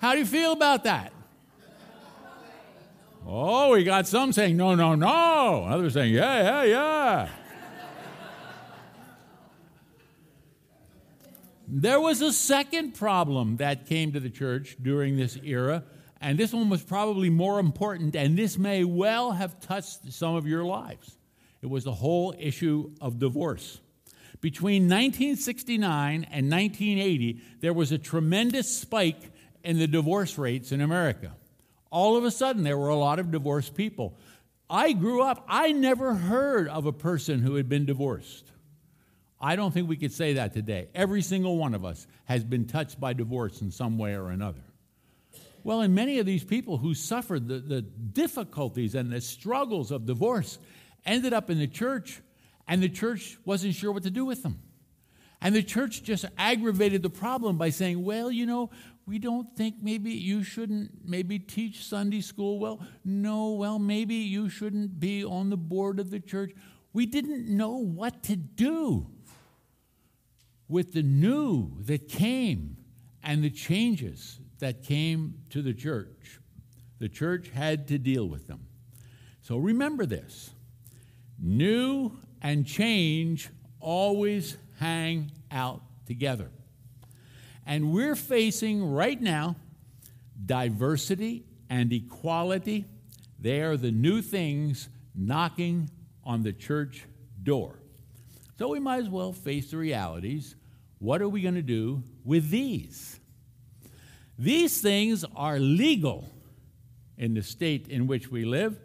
How 0.00 0.12
do 0.12 0.18
you 0.18 0.26
feel 0.26 0.52
about 0.52 0.84
that? 0.84 1.12
Oh, 3.26 3.72
we 3.72 3.84
got 3.84 4.08
some 4.08 4.32
saying, 4.32 4.56
no, 4.56 4.74
no, 4.74 4.94
no. 4.94 5.66
Others 5.68 5.94
saying, 5.94 6.14
yeah, 6.14 6.42
yeah, 6.42 6.64
yeah. 6.64 7.28
there 11.72 12.00
was 12.00 12.20
a 12.20 12.32
second 12.32 12.94
problem 12.94 13.58
that 13.58 13.86
came 13.86 14.12
to 14.12 14.20
the 14.20 14.30
church 14.30 14.76
during 14.82 15.16
this 15.16 15.38
era, 15.44 15.84
and 16.20 16.38
this 16.38 16.52
one 16.52 16.68
was 16.68 16.82
probably 16.82 17.30
more 17.30 17.58
important, 17.58 18.14
and 18.14 18.36
this 18.36 18.58
may 18.58 18.84
well 18.84 19.32
have 19.32 19.60
touched 19.60 20.12
some 20.12 20.34
of 20.34 20.46
your 20.46 20.64
lives. 20.64 21.16
It 21.62 21.68
was 21.68 21.84
the 21.84 21.92
whole 21.92 22.34
issue 22.38 22.92
of 23.00 23.18
divorce. 23.18 23.80
Between 24.40 24.84
1969 24.84 26.26
and 26.30 26.50
1980, 26.50 27.40
there 27.60 27.74
was 27.74 27.92
a 27.92 27.98
tremendous 27.98 28.74
spike 28.74 29.30
in 29.62 29.78
the 29.78 29.86
divorce 29.86 30.38
rates 30.38 30.72
in 30.72 30.80
America 30.80 31.32
all 31.90 32.16
of 32.16 32.24
a 32.24 32.30
sudden 32.30 32.62
there 32.62 32.78
were 32.78 32.88
a 32.88 32.96
lot 32.96 33.18
of 33.18 33.30
divorced 33.30 33.74
people. 33.74 34.16
I 34.68 34.92
grew 34.92 35.22
up, 35.22 35.44
I 35.48 35.72
never 35.72 36.14
heard 36.14 36.68
of 36.68 36.86
a 36.86 36.92
person 36.92 37.40
who 37.40 37.56
had 37.56 37.68
been 37.68 37.84
divorced. 37.84 38.46
I 39.40 39.56
don't 39.56 39.72
think 39.72 39.88
we 39.88 39.96
could 39.96 40.12
say 40.12 40.34
that 40.34 40.52
today. 40.52 40.88
Every 40.94 41.22
single 41.22 41.56
one 41.56 41.74
of 41.74 41.84
us 41.84 42.06
has 42.26 42.44
been 42.44 42.66
touched 42.66 43.00
by 43.00 43.14
divorce 43.14 43.62
in 43.62 43.70
some 43.70 43.98
way 43.98 44.14
or 44.14 44.30
another. 44.30 44.62
Well, 45.62 45.80
and 45.82 45.94
many 45.94 46.18
of 46.18 46.26
these 46.26 46.44
people 46.44 46.78
who 46.78 46.94
suffered 46.94 47.48
the, 47.48 47.58
the 47.58 47.82
difficulties 47.82 48.94
and 48.94 49.12
the 49.12 49.20
struggles 49.20 49.90
of 49.90 50.06
divorce 50.06 50.58
ended 51.04 51.32
up 51.32 51.50
in 51.50 51.58
the 51.58 51.66
church, 51.66 52.20
and 52.66 52.82
the 52.82 52.88
church 52.88 53.38
wasn't 53.44 53.74
sure 53.74 53.92
what 53.92 54.02
to 54.04 54.10
do 54.10 54.24
with 54.24 54.42
them. 54.42 54.60
And 55.42 55.54
the 55.54 55.62
church 55.62 56.02
just 56.02 56.26
aggravated 56.36 57.02
the 57.02 57.10
problem 57.10 57.56
by 57.56 57.70
saying, 57.70 58.04
well, 58.04 58.30
you 58.30 58.44
know, 58.44 58.70
we 59.06 59.18
don't 59.18 59.56
think 59.56 59.76
maybe 59.82 60.10
you 60.10 60.42
shouldn't 60.44 60.90
maybe 61.04 61.38
teach 61.38 61.84
Sunday 61.84 62.20
school 62.20 62.58
well. 62.58 62.80
No, 63.04 63.52
well, 63.52 63.78
maybe 63.78 64.14
you 64.14 64.48
shouldn't 64.48 65.00
be 65.00 65.24
on 65.24 65.50
the 65.50 65.56
board 65.56 65.98
of 65.98 66.10
the 66.10 66.20
church. 66.20 66.52
We 66.92 67.06
didn't 67.06 67.48
know 67.48 67.76
what 67.76 68.22
to 68.24 68.36
do 68.36 69.06
with 70.68 70.92
the 70.92 71.02
new 71.02 71.72
that 71.80 72.08
came 72.08 72.76
and 73.22 73.42
the 73.42 73.50
changes 73.50 74.38
that 74.60 74.82
came 74.82 75.34
to 75.50 75.62
the 75.62 75.74
church. 75.74 76.38
The 76.98 77.08
church 77.08 77.48
had 77.48 77.88
to 77.88 77.98
deal 77.98 78.26
with 78.26 78.46
them. 78.46 78.66
So 79.42 79.56
remember 79.56 80.06
this 80.06 80.50
new 81.38 82.12
and 82.42 82.66
change 82.66 83.48
always 83.80 84.56
hang 84.78 85.32
out 85.50 85.82
together. 86.06 86.50
And 87.66 87.92
we're 87.92 88.16
facing 88.16 88.84
right 88.84 89.20
now 89.20 89.56
diversity 90.44 91.44
and 91.68 91.92
equality. 91.92 92.84
They 93.38 93.60
are 93.62 93.76
the 93.76 93.90
new 93.90 94.22
things 94.22 94.88
knocking 95.14 95.90
on 96.24 96.42
the 96.42 96.52
church 96.52 97.04
door. 97.42 97.78
So 98.58 98.68
we 98.68 98.80
might 98.80 99.02
as 99.02 99.08
well 99.08 99.32
face 99.32 99.70
the 99.70 99.78
realities. 99.78 100.56
What 100.98 101.22
are 101.22 101.28
we 101.28 101.40
going 101.40 101.54
to 101.54 101.62
do 101.62 102.02
with 102.24 102.50
these? 102.50 103.19
These 104.40 104.80
things 104.80 105.22
are 105.36 105.58
legal 105.58 106.32
in 107.18 107.34
the 107.34 107.42
state 107.42 107.88
in 107.88 108.06
which 108.06 108.30
we 108.30 108.46
live 108.46 108.80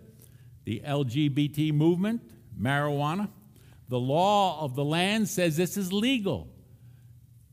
the 0.66 0.82
LGBT 0.86 1.72
movement, 1.72 2.30
marijuana. 2.60 3.30
The 3.88 4.00
law 4.00 4.62
of 4.62 4.76
the 4.76 4.84
land 4.84 5.30
says 5.30 5.56
this 5.56 5.78
is 5.78 5.94
legal. 5.94 6.50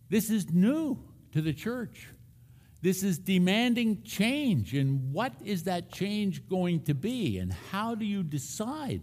This 0.09 0.31
is 0.31 0.51
new 0.51 0.99
to 1.31 1.41
the 1.41 1.53
church. 1.53 2.09
This 2.81 3.05
is 3.05 3.21
demanding 3.21 4.03
change. 4.03 4.75
And 4.75 5.13
what 5.13 5.35
is 5.45 5.63
that 5.65 5.93
change 5.93 6.49
going 6.49 6.83
to 6.85 6.95
be? 6.95 7.39
And 7.39 7.53
how 7.53 7.95
do 7.95 8.05
you 8.05 8.25
decide 8.25 9.03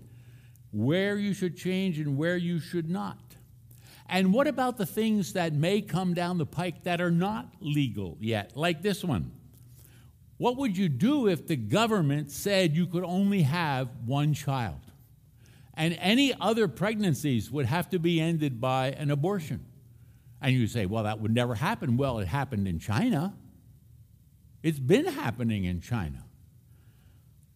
where 0.72 1.15
you 1.15 1.34
should 1.34 1.56
change 1.56 2.00
and 2.00 2.18
where 2.18 2.36
you 2.36 2.60
should 2.60 2.89
not? 2.89 3.29
And 4.10 4.34
what 4.34 4.48
about 4.48 4.78
the 4.78 4.88
things 4.88 5.34
that 5.34 5.54
may 5.54 5.82
come 5.82 6.16
down 6.16 6.39
the 6.39 6.46
pike 6.46 6.84
that 6.84 7.00
are 7.00 7.12
not 7.12 7.54
legal 7.62 8.18
yet, 8.20 8.58
like 8.58 8.82
this 8.82 9.04
one? 9.04 9.32
What 10.38 10.58
would 10.58 10.75
you 10.78 10.89
do 10.89 11.28
if 11.28 11.46
the 11.46 11.56
government 11.56 12.32
said 12.32 12.75
you 12.75 12.88
could 12.88 13.04
only 13.04 13.44
have 13.44 13.89
one 14.06 14.34
child? 14.34 14.80
And 15.75 15.96
any 16.00 16.34
other 16.42 16.68
pregnancies 16.68 17.51
would 17.51 17.68
have 17.68 17.89
to 17.92 18.00
be 18.00 18.20
ended 18.20 18.60
by 18.60 18.88
an 18.92 19.12
abortion. 19.12 19.66
And 20.42 20.56
you 20.56 20.68
say, 20.68 20.86
well, 20.86 21.04
that 21.04 21.20
would 21.20 21.34
never 21.34 21.56
happen. 21.56 21.96
Well, 21.96 22.20
it 22.20 22.28
happened 22.28 22.68
in 22.68 22.80
China. 22.80 23.36
It's 24.63 24.80
been 24.80 25.06
happening 25.06 25.66
in 25.66 25.82
China. 25.82 26.25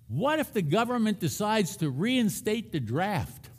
What 0.07 0.39
if 0.39 0.53
the 0.53 0.61
government 0.61 1.19
decides 1.19 1.77
to 1.77 1.89
reinstate 1.89 2.71
the 2.71 2.79
draft? 2.79 3.49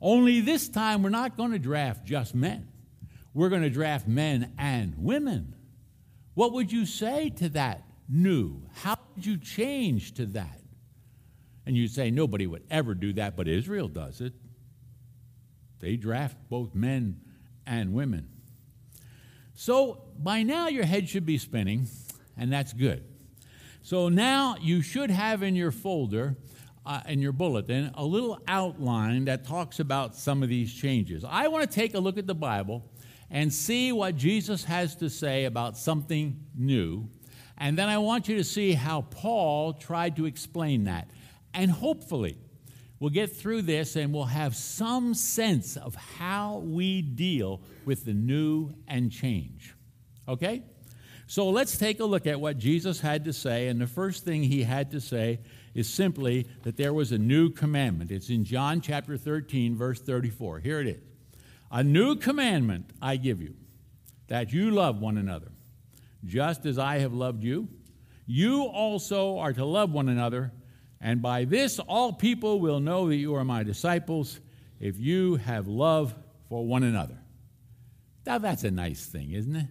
Only 0.00 0.40
this 0.40 0.68
time, 0.68 1.02
we're 1.02 1.10
not 1.10 1.36
going 1.36 1.52
to 1.52 1.58
draft 1.58 2.04
just 2.04 2.34
men, 2.34 2.68
we're 3.34 3.48
going 3.48 3.62
to 3.62 3.70
draft 3.70 4.06
men 4.06 4.52
and 4.58 4.94
women. 4.98 5.54
What 6.34 6.52
would 6.52 6.70
you 6.70 6.84
say 6.84 7.30
to 7.30 7.48
that 7.50 7.82
new? 8.08 8.62
How 8.74 8.98
would 9.14 9.24
you 9.24 9.38
change 9.38 10.14
to 10.14 10.26
that? 10.26 10.60
And 11.64 11.76
you'd 11.76 11.90
say 11.90 12.10
nobody 12.10 12.46
would 12.46 12.62
ever 12.70 12.94
do 12.94 13.12
that, 13.14 13.36
but 13.36 13.48
Israel 13.48 13.88
does 13.88 14.20
it. 14.20 14.34
They 15.80 15.96
draft 15.96 16.36
both 16.48 16.74
men 16.74 17.20
and 17.66 17.92
women. 17.92 18.28
So 19.54 20.02
by 20.18 20.42
now, 20.42 20.68
your 20.68 20.84
head 20.84 21.08
should 21.08 21.26
be 21.26 21.38
spinning, 21.38 21.88
and 22.36 22.52
that's 22.52 22.72
good. 22.72 23.02
So 23.82 24.08
now 24.08 24.56
you 24.60 24.82
should 24.82 25.10
have 25.10 25.42
in 25.42 25.56
your 25.56 25.70
folder, 25.70 26.36
uh, 26.86 27.00
in 27.08 27.20
your 27.20 27.32
bulletin, 27.32 27.90
a 27.94 28.04
little 28.04 28.40
outline 28.46 29.24
that 29.26 29.44
talks 29.44 29.80
about 29.80 30.14
some 30.14 30.42
of 30.42 30.48
these 30.48 30.72
changes. 30.72 31.24
I 31.28 31.48
want 31.48 31.68
to 31.68 31.74
take 31.74 31.94
a 31.94 31.98
look 31.98 32.16
at 32.16 32.26
the 32.26 32.34
Bible 32.34 32.84
and 33.30 33.52
see 33.52 33.90
what 33.92 34.16
Jesus 34.16 34.64
has 34.64 34.94
to 34.96 35.10
say 35.10 35.44
about 35.44 35.76
something 35.76 36.40
new. 36.56 37.08
And 37.58 37.76
then 37.76 37.88
I 37.88 37.98
want 37.98 38.28
you 38.28 38.36
to 38.36 38.44
see 38.44 38.72
how 38.72 39.02
Paul 39.02 39.72
tried 39.72 40.16
to 40.16 40.26
explain 40.26 40.84
that. 40.84 41.10
And 41.52 41.70
hopefully, 41.70 42.38
we'll 43.00 43.10
get 43.10 43.34
through 43.34 43.62
this 43.62 43.96
and 43.96 44.12
we'll 44.12 44.24
have 44.24 44.54
some 44.54 45.14
sense 45.14 45.76
of 45.76 45.94
how 45.94 46.58
we 46.58 47.02
deal 47.02 47.60
with 47.84 48.04
the 48.04 48.14
new 48.14 48.74
and 48.86 49.10
change. 49.10 49.74
Okay? 50.28 50.62
So 51.26 51.48
let's 51.48 51.76
take 51.76 51.98
a 51.98 52.04
look 52.04 52.26
at 52.26 52.40
what 52.40 52.58
Jesus 52.58 53.00
had 53.00 53.24
to 53.24 53.32
say. 53.32 53.66
And 53.66 53.80
the 53.80 53.86
first 53.88 54.24
thing 54.24 54.44
he 54.44 54.62
had 54.62 54.92
to 54.92 55.00
say 55.00 55.40
is 55.76 55.86
simply 55.86 56.46
that 56.62 56.78
there 56.78 56.94
was 56.94 57.12
a 57.12 57.18
new 57.18 57.50
commandment. 57.50 58.10
It's 58.10 58.30
in 58.30 58.44
John 58.44 58.80
chapter 58.80 59.18
13, 59.18 59.76
verse 59.76 60.00
34. 60.00 60.60
Here 60.60 60.80
it 60.80 60.86
is 60.86 61.02
A 61.70 61.84
new 61.84 62.16
commandment 62.16 62.90
I 63.02 63.16
give 63.16 63.42
you, 63.42 63.54
that 64.28 64.54
you 64.54 64.70
love 64.70 65.02
one 65.02 65.18
another, 65.18 65.52
just 66.24 66.64
as 66.64 66.78
I 66.78 66.98
have 67.00 67.12
loved 67.12 67.44
you. 67.44 67.68
You 68.26 68.62
also 68.62 69.36
are 69.36 69.52
to 69.52 69.66
love 69.66 69.92
one 69.92 70.08
another. 70.08 70.50
And 70.98 71.20
by 71.20 71.44
this, 71.44 71.78
all 71.78 72.10
people 72.10 72.58
will 72.58 72.80
know 72.80 73.08
that 73.08 73.16
you 73.16 73.34
are 73.34 73.44
my 73.44 73.62
disciples 73.62 74.40
if 74.80 74.98
you 74.98 75.36
have 75.36 75.68
love 75.68 76.14
for 76.48 76.66
one 76.66 76.84
another. 76.84 77.18
Now, 78.24 78.38
that's 78.38 78.64
a 78.64 78.70
nice 78.70 79.04
thing, 79.04 79.32
isn't 79.32 79.54
it? 79.54 79.66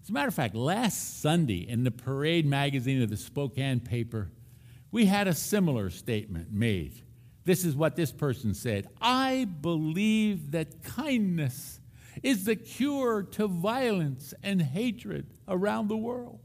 As 0.00 0.10
a 0.10 0.12
matter 0.12 0.28
of 0.28 0.34
fact, 0.34 0.54
last 0.54 1.20
Sunday 1.20 1.68
in 1.68 1.82
the 1.82 1.90
Parade 1.90 2.46
magazine 2.46 3.02
of 3.02 3.10
the 3.10 3.16
Spokane 3.16 3.80
paper, 3.80 4.30
we 4.94 5.06
had 5.06 5.26
a 5.26 5.34
similar 5.34 5.90
statement 5.90 6.52
made. 6.52 7.02
This 7.44 7.64
is 7.64 7.74
what 7.74 7.96
this 7.96 8.12
person 8.12 8.54
said 8.54 8.86
I 9.02 9.48
believe 9.60 10.52
that 10.52 10.84
kindness 10.84 11.80
is 12.22 12.44
the 12.44 12.54
cure 12.54 13.24
to 13.32 13.48
violence 13.48 14.34
and 14.44 14.62
hatred 14.62 15.26
around 15.48 15.88
the 15.88 15.96
world. 15.96 16.38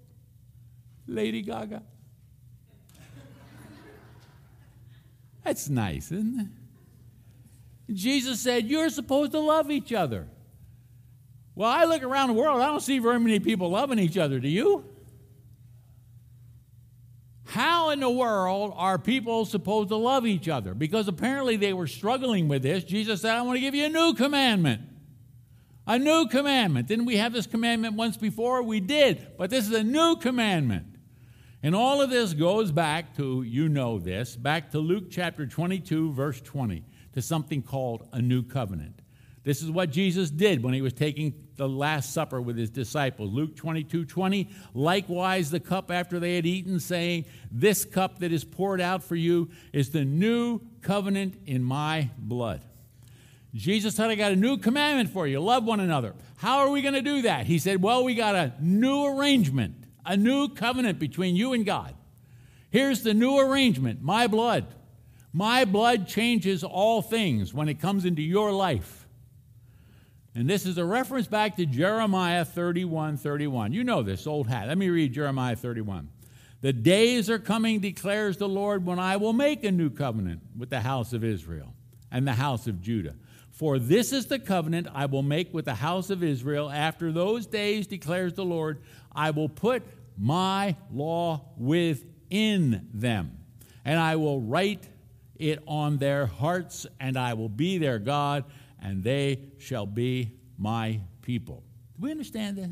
Lady 1.06 1.44
Gaga. 1.44 1.84
That's 5.44 5.70
nice, 5.70 6.12
isn't 6.12 6.40
it? 7.88 7.94
Jesus 7.94 8.40
said, 8.40 8.66
You're 8.66 8.90
supposed 8.90 9.34
to 9.34 9.40
love 9.40 9.70
each 9.70 9.94
other. 9.94 10.28
Well, 11.54 11.70
I 11.70 11.84
look 11.84 12.02
around 12.02 12.30
the 12.30 12.34
world, 12.34 12.62
I 12.62 12.66
don't 12.66 12.82
see 12.82 12.98
very 12.98 13.20
many 13.20 13.40
people 13.40 13.70
loving 13.70 14.00
each 14.00 14.18
other. 14.18 14.40
Do 14.40 14.48
you? 14.48 14.89
How 17.50 17.90
in 17.90 18.00
the 18.00 18.12
world 18.12 18.74
are 18.76 19.00
people 19.00 19.44
supposed 19.44 19.90
to 19.90 19.96
love 19.96 20.28
each 20.28 20.48
other? 20.48 20.76
Because 20.76 21.08
apparently 21.08 21.58
they 21.58 21.74
were 21.74 21.88
struggling 21.88 22.48
with 22.48 22.62
this. 22.62 22.84
Jesus 22.84 23.24
said, 23.24 23.34
I 23.36 23.42
want 23.42 23.56
to 23.56 23.60
give 23.60 23.74
you 23.74 23.86
a 23.86 23.90
new 23.90 24.14
commandment. 24.14 24.84
A 25.88 25.98
new 25.98 26.28
commandment. 26.28 26.88
Didn't 26.88 27.06
we 27.06 27.18
have 27.18 27.34
this 27.34 27.48
commandment 27.48 27.96
once 27.96 28.18
before? 28.18 28.62
We 28.62 28.80
did, 28.80 29.30
but 29.36 29.50
this 29.50 29.66
is 29.66 29.74
a 29.74 29.84
new 29.84 30.18
commandment. 30.18 30.98
And 31.64 31.74
all 31.74 32.04
of 32.04 32.12
this 32.12 32.36
goes 32.36 32.72
back 32.72 33.18
to, 33.18 33.42
you 33.42 33.68
know 33.68 33.98
this, 33.98 34.36
back 34.36 34.70
to 34.74 34.78
Luke 34.78 35.06
chapter 35.10 35.48
22, 35.48 36.14
verse 36.14 36.40
20, 36.42 36.86
to 37.14 37.22
something 37.24 37.64
called 37.64 38.08
a 38.14 38.22
new 38.22 38.44
covenant. 38.44 39.02
This 39.44 39.64
is 39.64 39.72
what 39.72 39.90
Jesus 39.90 40.30
did 40.30 40.62
when 40.62 40.76
he 40.76 40.84
was 40.84 40.94
taking 40.94 41.34
the 41.60 41.70
Last 41.70 42.12
Supper 42.14 42.42
with 42.42 42.58
his 42.58 42.72
disciples. 42.72 43.32
Luke 43.32 43.56
22 43.56 44.06
20. 44.06 44.50
Likewise, 44.74 45.52
the 45.52 45.60
cup 45.60 45.92
after 45.92 46.20
they 46.20 46.36
had 46.36 46.48
eaten, 46.48 46.80
saying, 46.80 47.26
This 47.52 47.86
cup 47.86 48.20
that 48.20 48.32
is 48.32 48.44
poured 48.44 48.82
out 48.82 49.04
for 49.04 49.16
you 49.16 49.50
is 49.72 49.92
the 49.92 50.04
new 50.04 50.62
covenant 50.82 51.36
in 51.46 51.64
my 51.64 52.10
blood. 52.18 52.62
Jesus 53.54 53.96
said, 53.96 54.10
I 54.10 54.16
got 54.16 54.32
a 54.32 54.36
new 54.36 54.58
commandment 54.58 55.10
for 55.10 55.28
you 55.28 55.40
love 55.40 55.64
one 55.64 55.80
another. 55.80 56.16
How 56.38 56.60
are 56.60 56.70
we 56.70 56.82
going 56.82 56.94
to 56.96 57.02
do 57.02 57.24
that? 57.24 57.46
He 57.46 57.60
said, 57.60 57.84
Well, 57.84 58.04
we 58.04 58.16
got 58.16 58.34
a 58.34 58.54
new 58.60 59.06
arrangement 59.06 59.76
a 60.10 60.18
new 60.18 60.50
covenant 60.50 60.98
between 60.98 61.36
you 61.36 61.54
and 61.54 61.66
God. 61.66 61.94
Here's 62.72 63.04
the 63.04 63.14
new 63.14 63.38
arrangement 63.38 64.02
my 64.02 64.28
blood. 64.28 64.66
My 65.32 65.66
blood 65.66 66.08
changes 66.08 66.64
all 66.64 67.04
things 67.04 67.54
when 67.54 67.70
it 67.70 67.80
comes 67.80 68.06
into 68.06 68.24
your 68.24 68.52
life. 68.52 68.99
And 70.36 70.50
this 70.50 70.66
is 70.66 70.78
a 70.78 70.86
reference 70.86 71.28
back 71.28 71.56
to 71.58 71.66
Jeremiah 71.66 72.46
31 72.46 73.18
31. 73.18 73.74
You 73.74 73.84
know 73.84 74.04
this 74.04 74.28
old 74.28 74.48
hat. 74.48 74.68
Let 74.68 74.78
me 74.78 74.90
read 74.90 75.14
Jeremiah 75.14 75.56
31. 75.56 76.10
The 76.62 76.74
days 76.74 77.30
are 77.30 77.40
coming, 77.40 77.80
declares 77.80 78.38
the 78.38 78.48
Lord, 78.48 78.86
when 78.86 79.00
I 79.00 79.16
will 79.18 79.34
make 79.34 79.64
a 79.64 79.72
new 79.72 79.90
covenant 79.90 80.42
with 80.58 80.70
the 80.70 80.82
house 80.82 81.14
of 81.14 81.24
Israel 81.24 81.74
and 82.12 82.28
the 82.28 82.34
house 82.34 82.68
of 82.68 82.82
Judah. 82.82 83.16
For 83.52 83.80
this 83.80 84.14
is 84.14 84.28
the 84.28 84.40
covenant 84.40 84.88
I 84.94 85.06
will 85.06 85.24
make 85.24 85.54
with 85.54 85.66
the 85.66 85.76
house 85.76 86.10
of 86.10 86.24
Israel 86.24 86.70
after 86.70 87.12
those 87.12 87.46
days, 87.46 87.88
declares 87.88 88.34
the 88.34 88.46
Lord. 88.46 88.82
I 89.14 89.32
will 89.32 89.50
put 89.50 89.84
my 90.18 90.76
law 90.94 91.46
within 91.58 92.88
them, 92.94 93.38
and 93.84 94.00
I 94.00 94.18
will 94.18 94.42
write 94.42 94.88
it 95.38 95.64
on 95.66 95.98
their 95.98 96.26
hearts, 96.26 96.86
and 97.00 97.18
I 97.18 97.34
will 97.34 97.50
be 97.50 97.78
their 97.78 98.00
God, 98.00 98.44
and 98.82 99.04
they 99.04 99.40
shall 99.58 99.86
be 99.86 100.32
my 100.58 101.02
people. 101.22 101.64
Do 101.98 102.06
we 102.06 102.12
understand 102.12 102.58
that? 102.58 102.70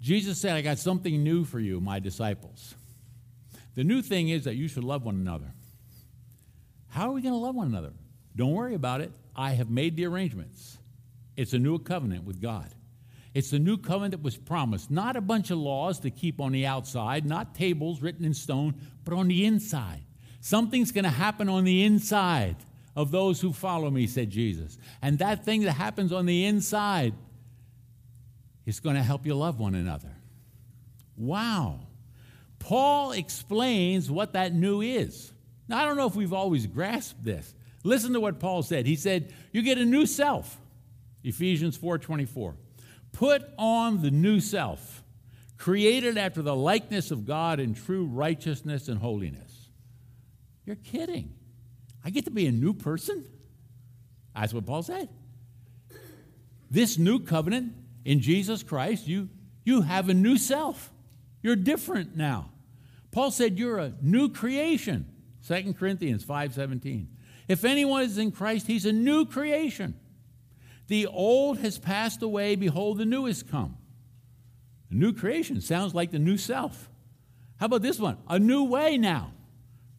Jesus 0.00 0.38
said, 0.38 0.54
I 0.54 0.62
got 0.62 0.78
something 0.78 1.22
new 1.22 1.44
for 1.44 1.58
you, 1.58 1.80
my 1.80 1.98
disciples. 1.98 2.74
The 3.74 3.84
new 3.84 4.02
thing 4.02 4.28
is 4.28 4.44
that 4.44 4.54
you 4.54 4.68
should 4.68 4.84
love 4.84 5.04
one 5.04 5.16
another. 5.16 5.52
How 6.88 7.08
are 7.08 7.12
we 7.12 7.20
going 7.20 7.34
to 7.34 7.38
love 7.38 7.54
one 7.54 7.68
another? 7.68 7.92
Don't 8.34 8.52
worry 8.52 8.74
about 8.74 9.00
it. 9.00 9.12
I 9.34 9.52
have 9.52 9.70
made 9.70 9.96
the 9.96 10.06
arrangements. 10.06 10.78
It's 11.36 11.52
a 11.52 11.58
new 11.58 11.78
covenant 11.78 12.24
with 12.24 12.40
God. 12.40 12.74
It's 13.34 13.50
the 13.50 13.58
new 13.58 13.76
covenant 13.76 14.12
that 14.12 14.22
was 14.22 14.38
promised, 14.38 14.90
not 14.90 15.14
a 15.14 15.20
bunch 15.20 15.50
of 15.50 15.58
laws 15.58 16.00
to 16.00 16.10
keep 16.10 16.40
on 16.40 16.52
the 16.52 16.64
outside, 16.64 17.26
not 17.26 17.54
tables 17.54 18.00
written 18.00 18.24
in 18.24 18.32
stone, 18.32 18.74
but 19.04 19.12
on 19.12 19.28
the 19.28 19.44
inside. 19.44 20.02
Something's 20.40 20.90
going 20.90 21.04
to 21.04 21.10
happen 21.10 21.48
on 21.48 21.64
the 21.64 21.84
inside 21.84 22.56
of 22.96 23.10
those 23.10 23.40
who 23.40 23.52
follow 23.52 23.90
me, 23.90 24.06
said 24.06 24.30
Jesus. 24.30 24.78
And 25.02 25.18
that 25.18 25.44
thing 25.44 25.62
that 25.62 25.72
happens 25.72 26.12
on 26.12 26.26
the 26.26 26.46
inside 26.46 27.12
is 28.64 28.80
going 28.80 28.96
to 28.96 29.02
help 29.02 29.26
you 29.26 29.34
love 29.34 29.60
one 29.60 29.74
another. 29.74 30.16
Wow. 31.16 31.80
Paul 32.58 33.12
explains 33.12 34.10
what 34.10 34.32
that 34.32 34.54
new 34.54 34.80
is. 34.80 35.30
Now, 35.68 35.82
I 35.82 35.84
don't 35.84 35.96
know 35.96 36.06
if 36.06 36.16
we've 36.16 36.32
always 36.32 36.66
grasped 36.66 37.22
this. 37.22 37.54
Listen 37.84 38.14
to 38.14 38.20
what 38.20 38.40
Paul 38.40 38.62
said. 38.62 38.86
He 38.86 38.96
said, 38.96 39.32
You 39.52 39.62
get 39.62 39.78
a 39.78 39.84
new 39.84 40.06
self. 40.06 40.58
Ephesians 41.22 41.76
4:24. 41.76 42.54
Put 43.12 43.44
on 43.58 44.02
the 44.02 44.10
new 44.10 44.40
self, 44.40 45.02
created 45.56 46.18
after 46.18 46.42
the 46.42 46.54
likeness 46.54 47.10
of 47.10 47.26
God 47.26 47.60
in 47.60 47.74
true 47.74 48.04
righteousness 48.04 48.88
and 48.88 48.98
holiness. 48.98 49.68
You're 50.64 50.76
kidding. 50.76 51.35
I 52.06 52.10
get 52.10 52.24
to 52.26 52.30
be 52.30 52.46
a 52.46 52.52
new 52.52 52.72
person? 52.72 53.24
That's 54.32 54.54
what 54.54 54.64
Paul 54.64 54.84
said. 54.84 55.08
This 56.70 56.98
new 56.98 57.18
covenant 57.18 57.72
in 58.04 58.20
Jesus 58.20 58.62
Christ, 58.62 59.08
you, 59.08 59.28
you 59.64 59.82
have 59.82 60.08
a 60.08 60.14
new 60.14 60.38
self. 60.38 60.92
You're 61.42 61.56
different 61.56 62.16
now. 62.16 62.52
Paul 63.10 63.32
said 63.32 63.58
you're 63.58 63.78
a 63.78 63.92
new 64.00 64.28
creation. 64.28 65.06
2 65.48 65.74
Corinthians 65.74 66.24
5:17. 66.24 67.08
If 67.48 67.64
anyone 67.64 68.04
is 68.04 68.18
in 68.18 68.30
Christ, 68.30 68.68
he's 68.68 68.86
a 68.86 68.92
new 68.92 69.26
creation. 69.26 69.98
The 70.86 71.08
old 71.08 71.58
has 71.58 71.76
passed 71.76 72.22
away, 72.22 72.54
behold, 72.54 72.98
the 72.98 73.04
new 73.04 73.24
has 73.24 73.42
come. 73.42 73.78
The 74.90 74.94
new 74.94 75.12
creation 75.12 75.60
sounds 75.60 75.92
like 75.92 76.12
the 76.12 76.20
new 76.20 76.36
self. 76.36 76.88
How 77.56 77.66
about 77.66 77.82
this 77.82 77.98
one? 77.98 78.18
A 78.28 78.38
new 78.38 78.62
way 78.62 78.96
now. 78.96 79.32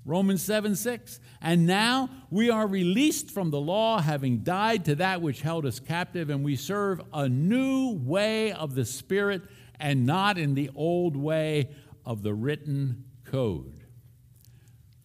Romans 0.08 0.42
7 0.42 0.76
6. 0.76 1.20
And 1.42 1.68
now 1.68 2.10
we 2.32 2.50
are 2.50 2.66
released 2.66 3.30
from 3.30 3.52
the 3.52 3.60
law, 3.60 4.00
having 4.00 4.40
died 4.40 4.86
to 4.86 4.96
that 4.96 5.22
which 5.22 5.42
held 5.42 5.66
us 5.66 5.80
captive, 5.80 6.30
and 6.30 6.44
we 6.44 6.56
serve 6.56 7.02
a 7.14 7.28
new 7.28 7.92
way 7.92 8.54
of 8.54 8.74
the 8.74 8.86
Spirit 8.86 9.44
and 9.80 10.06
not 10.06 10.38
in 10.38 10.56
the 10.56 10.72
old 10.74 11.18
way 11.18 11.70
of 12.06 12.24
the 12.24 12.34
written 12.34 13.04
code. 13.26 13.82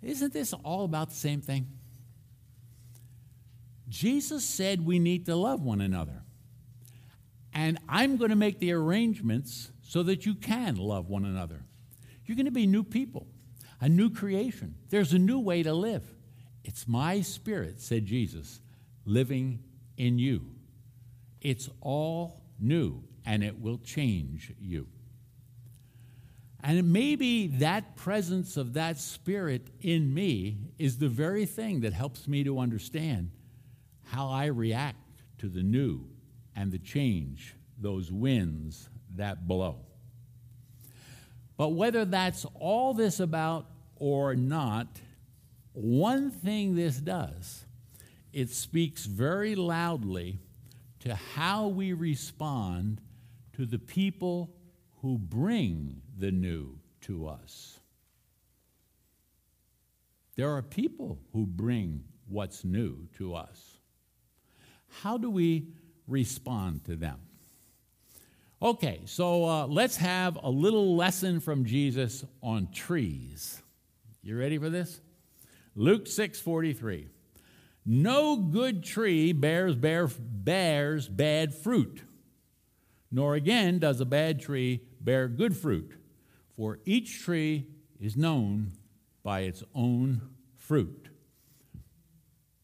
Isn't 0.00 0.32
this 0.32 0.52
all 0.52 0.84
about 0.84 1.10
the 1.10 1.16
same 1.16 1.40
thing? 1.40 1.66
Jesus 3.88 4.44
said 4.44 4.86
we 4.86 5.00
need 5.00 5.26
to 5.26 5.34
love 5.34 5.62
one 5.62 5.80
another. 5.80 6.22
And 7.52 7.78
I'm 7.88 8.16
going 8.16 8.30
to 8.30 8.36
make 8.36 8.60
the 8.60 8.72
arrangements 8.72 9.72
so 9.82 10.02
that 10.04 10.24
you 10.24 10.34
can 10.34 10.76
love 10.76 11.08
one 11.08 11.24
another. 11.24 11.64
You're 12.24 12.36
going 12.36 12.46
to 12.46 12.52
be 12.52 12.66
new 12.66 12.84
people 12.84 13.26
a 13.82 13.88
new 13.88 14.08
creation. 14.08 14.76
There's 14.90 15.12
a 15.12 15.18
new 15.18 15.40
way 15.40 15.64
to 15.64 15.74
live. 15.74 16.04
It's 16.62 16.86
my 16.86 17.20
spirit, 17.20 17.80
said 17.80 18.06
Jesus, 18.06 18.60
living 19.04 19.58
in 19.96 20.20
you. 20.20 20.46
It's 21.40 21.68
all 21.80 22.44
new 22.60 23.02
and 23.26 23.42
it 23.42 23.60
will 23.60 23.78
change 23.78 24.52
you. 24.60 24.86
And 26.62 26.92
maybe 26.92 27.48
that 27.48 27.96
presence 27.96 28.56
of 28.56 28.74
that 28.74 29.00
spirit 29.00 29.66
in 29.80 30.14
me 30.14 30.58
is 30.78 30.98
the 30.98 31.08
very 31.08 31.44
thing 31.44 31.80
that 31.80 31.92
helps 31.92 32.28
me 32.28 32.44
to 32.44 32.60
understand 32.60 33.32
how 34.04 34.28
I 34.28 34.46
react 34.46 35.24
to 35.38 35.48
the 35.48 35.64
new 35.64 36.06
and 36.54 36.70
the 36.70 36.78
change, 36.78 37.56
those 37.80 38.12
winds 38.12 38.88
that 39.16 39.48
blow. 39.48 39.80
But 41.56 41.70
whether 41.70 42.04
that's 42.04 42.46
all 42.54 42.94
this 42.94 43.18
about 43.18 43.66
or 44.02 44.34
not, 44.34 45.00
one 45.74 46.28
thing 46.28 46.74
this 46.74 46.96
does, 46.96 47.64
it 48.32 48.50
speaks 48.50 49.04
very 49.04 49.54
loudly 49.54 50.40
to 50.98 51.14
how 51.14 51.68
we 51.68 51.92
respond 51.92 53.00
to 53.52 53.64
the 53.64 53.78
people 53.78 54.50
who 55.02 55.18
bring 55.18 56.02
the 56.18 56.32
new 56.32 56.76
to 57.02 57.28
us. 57.28 57.78
There 60.34 60.50
are 60.50 60.62
people 60.62 61.20
who 61.32 61.46
bring 61.46 62.02
what's 62.28 62.64
new 62.64 63.06
to 63.18 63.36
us. 63.36 63.78
How 65.02 65.16
do 65.16 65.30
we 65.30 65.68
respond 66.08 66.84
to 66.86 66.96
them? 66.96 67.20
Okay, 68.60 69.02
so 69.04 69.44
uh, 69.44 69.66
let's 69.68 69.96
have 69.96 70.40
a 70.42 70.50
little 70.50 70.96
lesson 70.96 71.38
from 71.38 71.64
Jesus 71.64 72.24
on 72.42 72.66
trees. 72.72 73.62
You 74.22 74.38
ready 74.38 74.56
for 74.56 74.70
this? 74.70 75.00
Luke 75.74 76.06
6:43. 76.06 77.08
No 77.84 78.36
good 78.36 78.84
tree 78.84 79.32
bears 79.32 79.74
bear, 79.74 80.06
bears 80.06 81.08
bad 81.08 81.52
fruit, 81.52 82.02
nor 83.10 83.34
again 83.34 83.80
does 83.80 84.00
a 84.00 84.04
bad 84.04 84.40
tree 84.40 84.82
bear 85.00 85.26
good 85.26 85.56
fruit, 85.56 85.96
for 86.54 86.78
each 86.84 87.22
tree 87.22 87.66
is 87.98 88.16
known 88.16 88.72
by 89.24 89.40
its 89.40 89.64
own 89.74 90.20
fruit. 90.54 91.08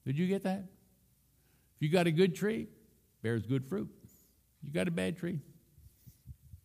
Did 0.05 0.17
you 0.17 0.29
get 0.29 0.45
that? 0.45 0.69
If 1.77 1.83
you 1.83 1.89
got 1.89 2.07
a 2.07 2.13
good 2.13 2.37
tree, 2.37 2.69
bears 3.23 3.45
good 3.47 3.65
fruit. 3.65 3.91
You 4.63 4.73
got 4.73 4.87
a 4.87 4.93
bad 4.93 5.17
tree, 5.17 5.41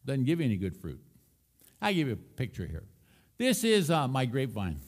doesn't 0.05 0.25
give 0.25 0.39
you 0.39 0.45
any 0.45 0.57
good 0.57 0.77
fruit. 0.77 1.01
I'll 1.81 1.93
give 1.93 2.07
you 2.07 2.13
a 2.13 2.17
picture 2.17 2.67
here. 2.67 2.85
This 3.43 3.65
is 3.65 3.91
uh, 3.91 4.07
my 4.07 4.25
grapevine. 4.25 4.79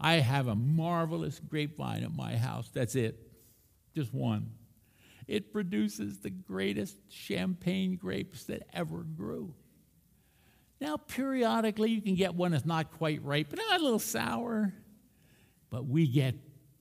I 0.00 0.14
have 0.14 0.48
a 0.48 0.56
marvelous 0.56 1.38
grapevine 1.38 2.02
at 2.02 2.12
my 2.12 2.36
house. 2.36 2.68
That's 2.74 2.96
it, 2.96 3.16
just 3.94 4.12
one. 4.12 4.50
It 5.28 5.52
produces 5.52 6.18
the 6.18 6.30
greatest 6.30 6.96
champagne 7.08 7.94
grapes 7.94 8.42
that 8.46 8.64
ever 8.72 9.04
grew. 9.04 9.54
Now, 10.80 10.96
periodically, 10.96 11.90
you 11.90 12.00
can 12.00 12.16
get 12.16 12.34
one 12.34 12.50
that's 12.50 12.66
not 12.66 12.90
quite 12.90 13.22
ripe, 13.22 13.50
but 13.50 13.60
a 13.60 13.78
little 13.78 14.00
sour. 14.00 14.74
But 15.70 15.86
we 15.86 16.08
get 16.08 16.34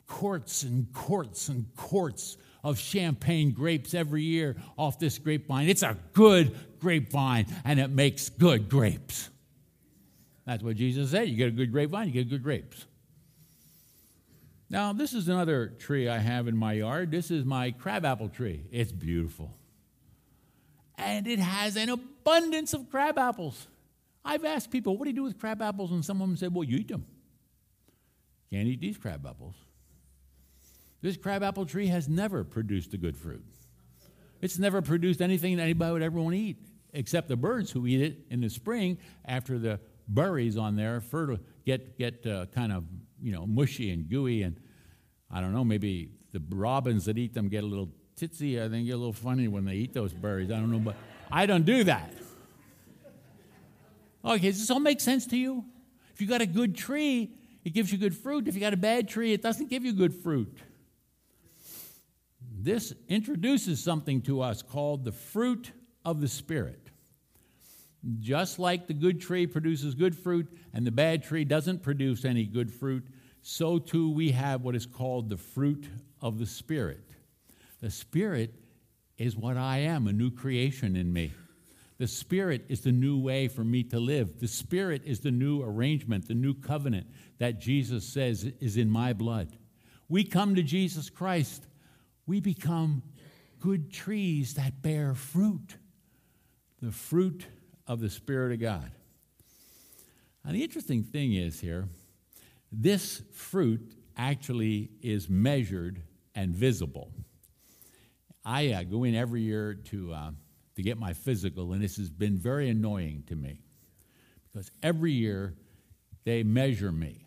quarts 0.08 0.64
and 0.64 0.92
quarts 0.92 1.50
and 1.50 1.68
quarts 1.76 2.36
of 2.64 2.80
champagne 2.80 3.52
grapes 3.52 3.94
every 3.94 4.24
year 4.24 4.56
off 4.76 4.98
this 4.98 5.20
grapevine. 5.20 5.70
It's 5.70 5.84
a 5.84 5.96
good 6.14 6.58
grapevine, 6.80 7.46
and 7.64 7.80
it 7.80 7.92
makes 7.92 8.30
good 8.30 8.70
grapes. 8.70 9.30
That's 10.48 10.64
what 10.64 10.78
Jesus 10.78 11.12
said. 11.12 11.28
You 11.28 11.36
get 11.36 11.50
a 11.50 11.52
good 11.52 11.74
grapevine, 11.74 12.08
you 12.08 12.14
get 12.14 12.30
good 12.30 12.42
grapes. 12.42 12.86
Now, 14.70 14.94
this 14.94 15.14
is 15.14 15.28
another 15.28 15.68
tree 15.68 16.08
I 16.08 16.20
have 16.20 16.48
in 16.48 16.56
my 16.56 16.74
yard. 16.74 17.12
This 17.12 17.32
is 17.32 17.44
my 17.44 17.72
crabapple 17.72 18.30
tree. 18.30 18.64
It's 18.72 18.92
beautiful. 18.92 19.54
And 20.98 21.28
it 21.28 21.40
has 21.40 21.76
an 21.76 21.90
abundance 21.90 22.74
of 22.74 22.90
crabapples. 22.90 23.68
I've 24.24 24.46
asked 24.46 24.72
people, 24.72 24.98
what 24.98 25.04
do 25.04 25.12
you 25.12 25.16
do 25.18 25.24
with 25.24 25.38
crabapples?" 25.38 25.92
And 25.92 26.04
some 26.04 26.22
of 26.22 26.28
them 26.28 26.38
said, 26.38 26.54
well, 26.54 26.64
you 26.64 26.78
eat 26.78 26.88
them. 26.88 27.06
Can't 28.50 28.68
eat 28.68 28.80
these 28.80 28.98
crabapples." 28.98 29.56
This 31.02 31.18
crabapple 31.18 31.66
tree 31.66 31.88
has 31.88 32.08
never 32.08 32.44
produced 32.44 32.94
a 32.94 32.98
good 32.98 33.18
fruit. 33.18 33.46
It's 34.42 34.58
never 34.58 34.82
produced 34.82 35.22
anything 35.22 35.58
that 35.58 35.64
anybody 35.64 35.92
would 35.92 36.02
ever 36.02 36.20
want 36.20 36.36
to 36.36 36.40
eat, 36.40 36.58
except 36.94 37.28
the 37.28 37.36
birds 37.36 37.72
who 37.72 37.86
eat 37.86 38.02
it 38.02 38.26
in 38.30 38.42
the 38.42 38.50
spring 38.50 38.98
after 39.26 39.60
the 39.60 39.80
berries 40.08 40.58
on 40.58 40.76
there 40.76 41.02
fertile, 41.02 41.40
get, 41.66 41.98
get 41.98 42.26
uh, 42.26 42.46
kind 42.48 42.72
of 42.72 42.84
you 43.22 43.32
know, 43.32 43.46
mushy 43.46 43.92
and 43.92 44.10
gooey. 44.10 44.44
And 44.44 44.60
I 45.32 45.42
don't 45.42 45.54
know, 45.54 45.64
maybe 45.64 46.12
the 46.32 46.42
robins 46.50 47.06
that 47.06 47.18
eat 47.18 47.34
them 47.34 47.50
get 47.50 47.64
a 47.64 47.68
little 47.68 47.90
titsy. 48.20 48.64
I 48.64 48.70
think 48.70 48.88
get 48.88 48.94
a 48.94 48.98
little 48.98 49.14
funny 49.14 49.48
when 49.48 49.66
they 49.66 49.76
eat 49.76 49.94
those 49.94 50.14
berries. 50.14 50.52
I 50.52 50.56
don't 50.56 50.72
know, 50.72 50.80
but 50.80 50.96
I 51.32 51.46
don't 51.46 51.66
do 51.66 51.84
that. 51.86 52.14
Okay, 54.24 54.50
does 54.50 54.60
this 54.60 54.72
all 54.72 54.80
make 54.80 55.00
sense 55.00 55.26
to 55.28 55.38
you? 55.38 55.64
If 56.14 56.22
you 56.22 56.28
got 56.28 56.42
a 56.42 56.46
good 56.46 56.76
tree, 56.76 57.32
it 57.64 57.74
gives 57.74 57.92
you 57.92 57.98
good 57.98 58.16
fruit. 58.16 58.48
If 58.48 58.56
you 58.56 58.62
got 58.62 58.74
a 58.74 58.78
bad 58.78 59.08
tree, 59.08 59.34
it 59.34 59.42
doesn't 59.42 59.70
give 59.70 59.86
you 59.86 59.94
good 59.94 60.14
fruit. 60.14 60.58
This 62.60 62.94
introduces 63.08 63.82
something 63.82 64.22
to 64.24 64.42
us 64.42 64.62
called 64.62 65.06
the 65.06 65.12
fruit 65.12 65.72
of 66.04 66.20
the 66.20 66.28
Spirit. 66.28 66.87
Just 68.20 68.60
like 68.60 68.88
the 68.88 68.94
good 68.94 69.20
tree 69.20 69.48
produces 69.48 69.96
good 69.96 70.16
fruit 70.16 70.48
and 70.74 70.86
the 70.86 70.92
bad 70.92 71.24
tree 71.24 71.44
doesn't 71.44 71.84
produce 71.84 72.26
any 72.26 72.46
good 72.46 72.72
fruit, 72.72 73.06
so 73.42 73.80
too 73.80 74.12
we 74.12 74.32
have 74.32 74.62
what 74.62 74.76
is 74.76 74.86
called 74.86 75.30
the 75.30 75.38
fruit 75.38 75.88
of 76.22 76.40
the 76.40 76.46
Spirit. 76.46 77.04
The 77.82 77.92
Spirit 77.92 78.54
is 79.18 79.36
what 79.36 79.58
I 79.58 79.80
am, 79.80 80.08
a 80.08 80.14
new 80.14 80.32
creation 80.32 80.96
in 80.96 81.12
me. 81.12 81.32
The 81.98 82.08
Spirit 82.08 82.66
is 82.70 82.82
the 82.82 82.92
new 82.92 83.20
way 83.20 83.48
for 83.48 83.64
me 83.64 83.84
to 83.86 84.00
live. 84.00 84.40
The 84.40 84.48
Spirit 84.48 85.02
is 85.04 85.20
the 85.20 85.32
new 85.32 85.64
arrangement, 85.64 86.28
the 86.28 86.36
new 86.36 86.54
covenant 86.54 87.08
that 87.40 87.60
Jesus 87.60 88.06
says 88.06 88.44
is 88.60 88.78
in 88.78 88.90
my 88.90 89.14
blood. 89.14 89.58
We 90.08 90.24
come 90.24 90.56
to 90.56 90.64
Jesus 90.64 91.10
Christ, 91.10 91.66
we 92.28 92.40
become 92.40 93.02
good 93.60 93.92
trees 93.92 94.54
that 94.54 94.82
bear 94.82 95.16
fruit. 95.16 95.76
The 96.82 96.92
fruit 96.92 97.48
of 97.88 98.00
the 98.00 98.10
Spirit 98.10 98.54
of 98.54 98.60
God. 98.60 98.92
Now, 100.44 100.52
the 100.52 100.64
interesting 100.64 101.04
thing 101.04 101.34
is 101.34 101.60
here, 101.60 101.88
this 102.72 103.22
fruit 103.34 103.94
actually 104.18 104.90
is 105.02 105.30
measured 105.30 106.02
and 106.36 106.54
visible. 106.54 107.12
I 108.46 108.72
uh, 108.72 108.84
go 108.84 109.04
in 109.04 109.16
every 109.16 109.42
year 109.42 109.74
to, 109.74 110.14
uh, 110.14 110.32
to 110.76 110.82
get 110.82 110.98
my 110.98 111.14
physical, 111.14 111.74
and 111.74 111.82
this 111.82 111.98
has 111.98 112.10
been 112.10 112.38
very 112.38 112.70
annoying 112.70 113.24
to 113.28 113.36
me 113.36 113.62
because 114.52 114.72
every 114.82 115.12
year 115.12 115.54
they 116.24 116.44
measure 116.44 116.92
me. 116.92 117.26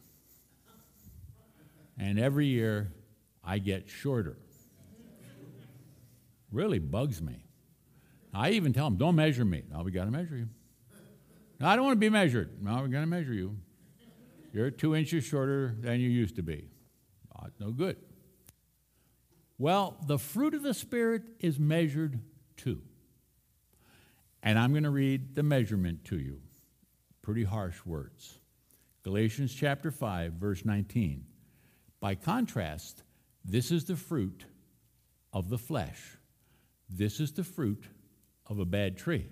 And 1.98 2.18
every 2.18 2.46
year 2.46 2.92
I 3.44 3.58
get 3.58 3.88
shorter. 3.88 4.38
Really 6.50 6.78
bugs 6.78 7.20
me. 7.20 7.44
I 8.32 8.50
even 8.50 8.72
tell 8.72 8.84
them, 8.84 8.96
don't 8.96 9.16
measure 9.16 9.44
me. 9.44 9.62
Now 9.70 9.82
we 9.82 9.90
got 9.90 10.04
to 10.04 10.10
measure 10.10 10.36
you. 10.36 10.48
I 11.62 11.76
don't 11.76 11.84
want 11.84 11.96
to 11.96 12.00
be 12.00 12.08
measured. 12.08 12.62
Now 12.62 12.80
we're 12.80 12.88
going 12.88 13.02
to 13.02 13.10
measure 13.10 13.34
you. 13.34 13.56
You're 14.52 14.70
two 14.70 14.96
inches 14.96 15.24
shorter 15.24 15.76
than 15.78 16.00
you 16.00 16.08
used 16.08 16.36
to 16.36 16.42
be. 16.42 16.68
Not 17.34 17.52
no 17.60 17.70
good. 17.70 17.96
Well, 19.58 19.96
the 20.06 20.18
fruit 20.18 20.54
of 20.54 20.62
the 20.62 20.72
Spirit 20.72 21.22
is 21.38 21.58
measured 21.58 22.18
too. 22.56 22.80
And 24.42 24.58
I'm 24.58 24.72
going 24.72 24.84
to 24.84 24.90
read 24.90 25.34
the 25.34 25.42
measurement 25.42 26.04
to 26.06 26.18
you. 26.18 26.40
Pretty 27.20 27.44
harsh 27.44 27.84
words. 27.84 28.38
Galatians 29.02 29.54
chapter 29.54 29.90
5, 29.90 30.32
verse 30.32 30.64
19. 30.64 31.26
By 32.00 32.14
contrast, 32.14 33.02
this 33.44 33.70
is 33.70 33.84
the 33.84 33.96
fruit 33.96 34.46
of 35.32 35.50
the 35.50 35.58
flesh. 35.58 36.16
This 36.88 37.20
is 37.20 37.32
the 37.32 37.44
fruit 37.44 37.84
of 38.50 38.58
a 38.58 38.66
bad 38.66 38.98
tree. 38.98 39.26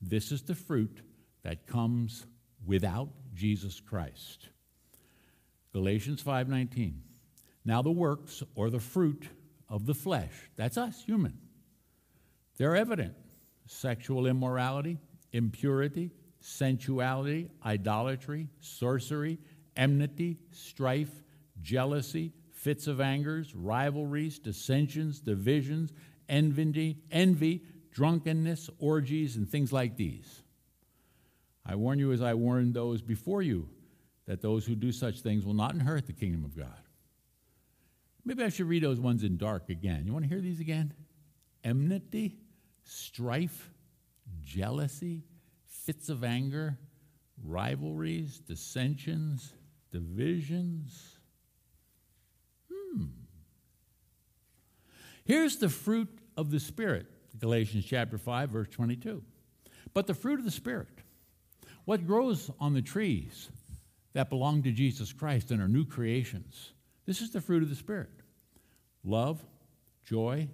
This 0.00 0.32
is 0.32 0.42
the 0.42 0.54
fruit 0.54 1.02
that 1.42 1.66
comes 1.66 2.26
without 2.64 3.10
Jesus 3.34 3.80
Christ. 3.80 4.48
Galatians 5.72 6.22
5:19. 6.22 7.02
Now 7.64 7.82
the 7.82 7.90
works 7.90 8.42
or 8.54 8.70
the 8.70 8.80
fruit 8.80 9.28
of 9.68 9.84
the 9.84 9.94
flesh, 9.94 10.32
that's 10.54 10.78
us, 10.78 11.02
human. 11.04 11.38
They're 12.56 12.76
evident. 12.76 13.14
Sexual 13.66 14.26
immorality, 14.26 14.98
impurity, 15.32 16.12
sensuality, 16.38 17.50
idolatry, 17.64 18.48
sorcery, 18.60 19.38
enmity, 19.76 20.38
strife, 20.52 21.24
jealousy, 21.60 22.32
fits 22.52 22.86
of 22.86 23.00
angers, 23.00 23.54
rivalries, 23.54 24.38
dissensions, 24.38 25.20
divisions, 25.20 25.92
envy, 26.28 27.02
envy, 27.10 27.62
drunkenness, 27.96 28.68
orgies, 28.78 29.36
and 29.36 29.48
things 29.48 29.72
like 29.72 29.96
these. 29.96 30.42
I 31.64 31.76
warn 31.76 31.98
you 31.98 32.12
as 32.12 32.20
I 32.20 32.34
warned 32.34 32.74
those 32.74 33.00
before 33.00 33.40
you 33.40 33.70
that 34.26 34.42
those 34.42 34.66
who 34.66 34.74
do 34.74 34.92
such 34.92 35.22
things 35.22 35.46
will 35.46 35.54
not 35.54 35.72
inherit 35.72 36.06
the 36.06 36.12
kingdom 36.12 36.44
of 36.44 36.54
God. 36.54 36.82
Maybe 38.22 38.44
I 38.44 38.50
should 38.50 38.68
read 38.68 38.82
those 38.82 39.00
ones 39.00 39.22
in 39.22 39.38
dark 39.38 39.70
again. 39.70 40.02
You 40.04 40.12
want 40.12 40.26
to 40.26 40.28
hear 40.28 40.42
these 40.42 40.60
again? 40.60 40.92
Enmity, 41.64 42.36
strife, 42.84 43.70
jealousy, 44.44 45.24
fits 45.64 46.10
of 46.10 46.22
anger, 46.22 46.76
rivalries, 47.42 48.40
dissensions, 48.40 49.54
divisions. 49.90 51.18
Hmm. 52.70 53.04
Here's 55.24 55.56
the 55.56 55.70
fruit 55.70 56.10
of 56.36 56.50
the 56.50 56.60
Spirit, 56.60 57.06
Galatians 57.38 57.84
chapter 57.84 58.18
5, 58.18 58.50
verse 58.50 58.68
22. 58.68 59.22
But 59.94 60.06
the 60.06 60.14
fruit 60.14 60.38
of 60.38 60.44
the 60.44 60.50
Spirit, 60.50 60.88
what 61.84 62.06
grows 62.06 62.50
on 62.60 62.74
the 62.74 62.82
trees 62.82 63.48
that 64.12 64.30
belong 64.30 64.62
to 64.62 64.72
Jesus 64.72 65.12
Christ 65.12 65.50
and 65.50 65.60
are 65.60 65.68
new 65.68 65.84
creations, 65.84 66.72
this 67.04 67.20
is 67.20 67.30
the 67.30 67.40
fruit 67.40 67.62
of 67.62 67.68
the 67.68 67.76
Spirit 67.76 68.10
love, 69.04 69.42
joy, 70.04 70.48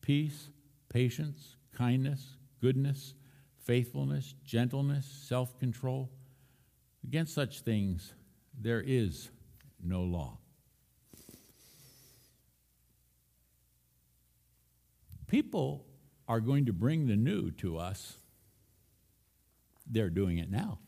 peace, 0.00 0.48
patience, 0.88 1.56
kindness, 1.72 2.36
goodness, 2.60 3.14
faithfulness, 3.64 4.34
gentleness, 4.44 5.06
self 5.06 5.58
control. 5.58 6.10
Against 7.04 7.34
such 7.34 7.60
things, 7.60 8.14
there 8.58 8.82
is 8.84 9.30
no 9.82 10.02
law. 10.02 10.38
People 15.26 15.84
are 16.26 16.40
going 16.40 16.66
to 16.66 16.72
bring 16.72 17.06
the 17.06 17.16
new 17.16 17.50
to 17.52 17.78
us. 17.78 18.16
They're 19.86 20.10
doing 20.10 20.38
it 20.38 20.50
now. 20.50 20.78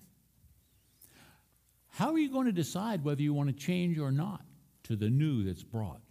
How 1.88 2.12
are 2.12 2.18
you 2.18 2.30
going 2.30 2.46
to 2.46 2.52
decide 2.52 3.04
whether 3.04 3.22
you 3.22 3.32
want 3.32 3.48
to 3.48 3.54
change 3.54 3.98
or 3.98 4.10
not 4.10 4.42
to 4.84 4.96
the 4.96 5.08
new 5.08 5.44
that's 5.44 5.62
brought? 5.62 6.02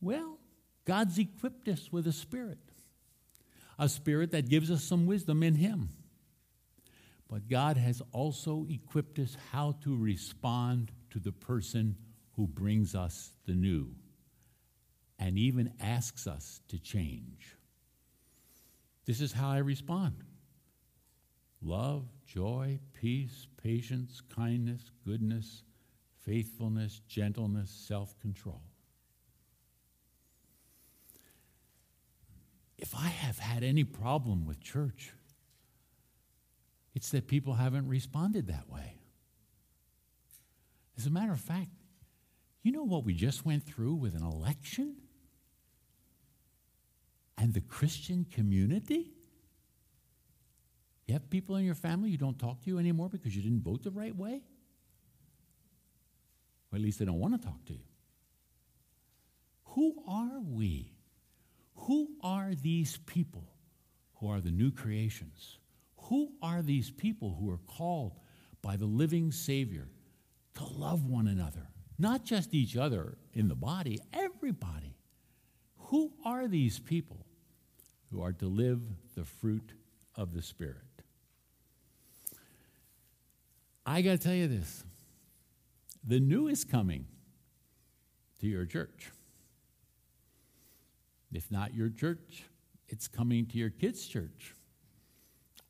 Well, 0.00 0.38
God's 0.84 1.18
equipped 1.18 1.68
us 1.68 1.90
with 1.92 2.06
a 2.06 2.12
spirit, 2.12 2.58
a 3.78 3.88
spirit 3.88 4.32
that 4.32 4.48
gives 4.48 4.70
us 4.70 4.82
some 4.82 5.06
wisdom 5.06 5.42
in 5.42 5.54
Him. 5.54 5.90
But 7.28 7.48
God 7.48 7.76
has 7.76 8.02
also 8.12 8.66
equipped 8.68 9.18
us 9.18 9.36
how 9.52 9.76
to 9.84 9.96
respond 9.96 10.90
to 11.10 11.18
the 11.18 11.32
person 11.32 11.96
who 12.36 12.46
brings 12.46 12.94
us 12.94 13.30
the 13.46 13.54
new 13.54 13.94
and 15.18 15.38
even 15.38 15.72
asks 15.80 16.26
us 16.26 16.60
to 16.68 16.78
change. 16.78 17.56
This 19.10 19.20
is 19.20 19.32
how 19.32 19.50
I 19.50 19.58
respond 19.58 20.22
love, 21.60 22.04
joy, 22.28 22.78
peace, 22.92 23.48
patience, 23.60 24.22
kindness, 24.32 24.92
goodness, 25.04 25.64
faithfulness, 26.24 27.00
gentleness, 27.08 27.72
self 27.72 28.16
control. 28.20 28.62
If 32.78 32.94
I 32.94 33.08
have 33.08 33.40
had 33.40 33.64
any 33.64 33.82
problem 33.82 34.46
with 34.46 34.60
church, 34.60 35.12
it's 36.94 37.10
that 37.10 37.26
people 37.26 37.54
haven't 37.54 37.88
responded 37.88 38.46
that 38.46 38.70
way. 38.70 39.00
As 40.96 41.06
a 41.06 41.10
matter 41.10 41.32
of 41.32 41.40
fact, 41.40 41.70
you 42.62 42.70
know 42.70 42.84
what 42.84 43.04
we 43.04 43.14
just 43.14 43.44
went 43.44 43.64
through 43.64 43.94
with 43.94 44.14
an 44.14 44.22
election? 44.22 44.94
And 47.40 47.54
the 47.54 47.62
Christian 47.62 48.26
community? 48.30 49.10
You 51.06 51.14
have 51.14 51.30
people 51.30 51.56
in 51.56 51.64
your 51.64 51.74
family 51.74 52.10
who 52.10 52.18
don't 52.18 52.38
talk 52.38 52.62
to 52.62 52.70
you 52.70 52.78
anymore 52.78 53.08
because 53.08 53.34
you 53.34 53.42
didn't 53.42 53.62
vote 53.62 53.82
the 53.82 53.90
right 53.90 54.14
way? 54.14 54.42
Or 56.70 56.76
at 56.76 56.82
least 56.82 56.98
they 56.98 57.06
don't 57.06 57.18
want 57.18 57.40
to 57.40 57.44
talk 57.44 57.64
to 57.64 57.72
you. 57.72 57.80
Who 59.64 59.94
are 60.06 60.38
we? 60.40 60.92
Who 61.74 62.10
are 62.22 62.52
these 62.54 62.98
people 63.06 63.44
who 64.16 64.28
are 64.28 64.40
the 64.40 64.50
new 64.50 64.70
creations? 64.70 65.58
Who 65.96 66.32
are 66.42 66.60
these 66.60 66.90
people 66.90 67.36
who 67.40 67.50
are 67.50 67.60
called 67.66 68.18
by 68.60 68.76
the 68.76 68.84
living 68.84 69.32
Savior 69.32 69.88
to 70.56 70.64
love 70.64 71.06
one 71.06 71.26
another? 71.26 71.68
Not 71.98 72.24
just 72.24 72.52
each 72.52 72.76
other 72.76 73.16
in 73.32 73.48
the 73.48 73.54
body, 73.54 73.98
everybody. 74.12 74.98
Who 75.76 76.12
are 76.24 76.46
these 76.46 76.78
people 76.78 77.26
who 78.10 78.22
are 78.22 78.32
to 78.32 78.46
live 78.46 78.80
the 79.14 79.24
fruit 79.24 79.72
of 80.16 80.34
the 80.34 80.42
Spirit? 80.42 80.76
I 83.86 84.02
got 84.02 84.12
to 84.12 84.18
tell 84.18 84.34
you 84.34 84.48
this 84.48 84.84
the 86.04 86.20
new 86.20 86.48
is 86.48 86.64
coming 86.64 87.06
to 88.40 88.46
your 88.46 88.64
church. 88.64 89.10
If 91.32 91.50
not 91.50 91.74
your 91.74 91.90
church, 91.90 92.44
it's 92.88 93.06
coming 93.06 93.46
to 93.46 93.58
your 93.58 93.70
kids' 93.70 94.06
church 94.06 94.54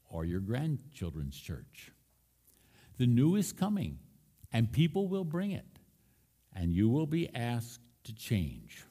or 0.09 0.25
your 0.25 0.41
grandchildren's 0.41 1.39
church. 1.39 1.93
The 2.99 3.07
new 3.07 3.37
is 3.37 3.53
coming, 3.53 3.99
and 4.53 4.73
people 4.73 5.09
will 5.09 5.25
bring 5.25 5.53
it, 5.53 5.79
and 6.55 6.73
you 6.73 6.89
will 6.89 7.07
be 7.07 7.35
asked 7.35 7.81
to 8.05 8.15
change. 8.15 8.85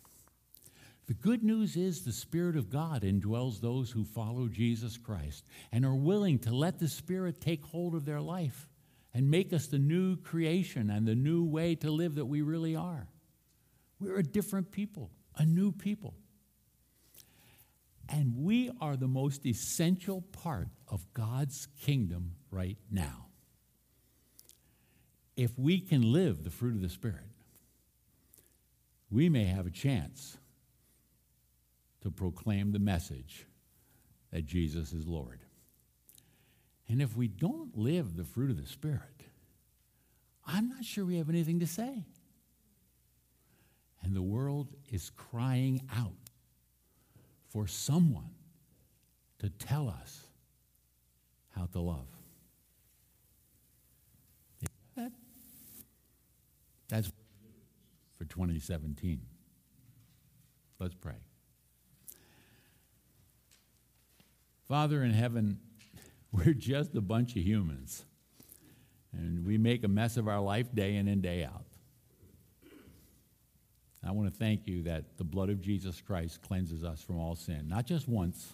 The 1.10 1.15
good 1.15 1.43
news 1.43 1.76
is 1.76 2.04
the 2.04 2.12
Spirit 2.12 2.56
of 2.56 2.69
God 2.69 3.02
indwells 3.02 3.60
those 3.60 3.89
who 3.89 4.06
follow 4.06 4.48
Jesus 4.48 4.95
Christ 4.95 5.43
and 5.72 5.84
are 5.84 5.95
willing 5.95 6.38
to 6.41 6.56
let 6.56 6.78
the 6.78 6.88
Spirit 6.88 7.41
take 7.41 7.65
hold 7.65 7.95
of 7.95 8.06
their 8.06 8.22
life 8.22 8.69
and 9.12 9.32
make 9.32 9.52
us 9.52 9.65
the 9.65 9.80
new 9.80 10.17
creation 10.17 10.91
and 10.91 11.08
the 11.08 11.15
new 11.15 11.43
way 11.43 11.74
to 11.74 11.89
live 11.89 12.13
that 12.13 12.28
we 12.28 12.43
really 12.43 12.76
are. 12.76 13.08
We're 14.00 14.19
a 14.19 14.24
different 14.24 14.72
people, 14.72 15.10
a 15.36 15.48
new 15.48 15.72
people. 15.72 16.13
And 18.08 18.36
we 18.38 18.69
are 18.80 18.95
the 18.95 19.08
most 19.08 19.48
essential 19.48 20.22
part 20.22 20.67
of 20.88 21.12
God's 21.15 21.67
kingdom 21.82 22.36
right 22.52 22.78
now. 22.91 23.30
If 25.36 25.58
we 25.58 25.80
can 25.80 26.04
live 26.04 26.43
the 26.43 26.52
fruit 26.52 26.76
of 26.76 26.84
the 26.84 26.89
Spirit, 26.89 27.32
we 29.10 29.28
may 29.28 29.45
have 29.45 29.65
a 29.65 29.72
chance 29.72 30.38
to 32.02 32.12
proclaim 32.12 32.72
the 32.72 32.80
message 32.80 33.46
that 34.32 34.46
Jesus 34.46 34.94
is 34.94 35.08
Lord. 35.08 35.40
And 36.88 37.02
if 37.02 37.16
we 37.16 37.28
don't 37.28 37.78
live 37.78 38.16
the 38.16 38.24
fruit 38.24 38.50
of 38.50 38.58
the 38.58 38.68
Spirit, 38.68 39.24
I'm 40.46 40.70
not 40.70 40.84
sure 40.84 41.06
we 41.06 41.18
have 41.18 41.30
anything 41.30 41.60
to 41.60 41.68
say. 41.68 42.06
And 44.02 44.16
the 44.16 44.22
world 44.22 44.70
is 44.92 45.12
crying 45.12 45.82
out 45.96 46.14
for 47.50 47.68
someone 47.68 48.32
to 49.40 49.50
tell 49.50 49.90
us 49.90 50.22
how 51.50 51.66
to 51.66 51.80
love. 51.80 52.08
That, 54.96 55.12
that's 56.88 57.12
for 58.18 58.26
2017. 58.26 59.22
Let's 60.80 60.96
pray. 60.96 61.16
Father 64.69 65.03
in 65.03 65.10
heaven, 65.10 65.60
we're 66.32 66.53
just 66.53 66.93
a 66.93 67.01
bunch 67.01 67.32
of 67.32 67.41
humans, 67.41 68.05
and 69.12 69.43
we 69.43 69.58
make 69.58 69.84
a 69.84 69.88
mess 69.88 70.15
of 70.15 70.27
our 70.27 70.39
life 70.39 70.67
day 70.75 70.95
in 70.95 71.08
and 71.08 71.23
day 71.23 71.43
out. 71.43 71.65
I 74.05 74.12
want 74.12 74.32
to 74.32 74.38
thank 74.38 74.67
you 74.67 74.84
that 74.84 75.17
the 75.17 75.23
blood 75.23 75.49
of 75.49 75.60
Jesus 75.60 75.99
Christ 76.01 76.43
cleanses 76.43 76.84
us 76.84 77.01
from 77.01 77.17
all 77.17 77.36
sin, 77.36 77.67
not 77.67 77.88
just 77.88 78.08
once, 78.08 78.53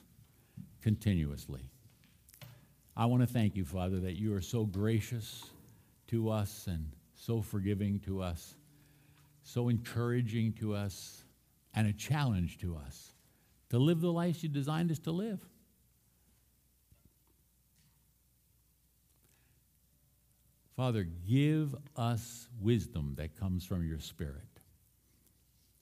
continuously. 0.82 1.70
I 2.96 3.08
want 3.08 3.22
to 3.22 3.28
thank 3.28 3.58
you, 3.58 3.66
Father, 3.66 4.00
that 4.00 4.14
you 4.14 4.34
are 4.34 4.42
so 4.42 4.64
gracious 4.64 5.44
to 6.08 6.30
us 6.30 6.68
and 6.68 6.94
so 7.16 7.42
forgiving 7.42 8.00
to 8.06 8.22
us, 8.22 8.56
so 9.44 9.68
encouraging 9.68 10.54
to 10.54 10.76
us, 10.76 11.26
and 11.76 11.88
a 11.88 11.94
challenge 11.94 12.58
to 12.60 12.78
us 12.78 13.12
to 13.70 13.78
live 13.78 14.00
the 14.00 14.12
life 14.12 14.42
you 14.44 14.48
designed 14.48 14.92
us 14.92 15.00
to 15.00 15.12
live. 15.12 15.46
Father, 20.76 21.04
give 21.04 21.74
us 21.96 22.48
wisdom 22.60 23.14
that 23.18 23.40
comes 23.40 23.66
from 23.66 23.88
your 23.88 24.00
Spirit. 24.00 24.42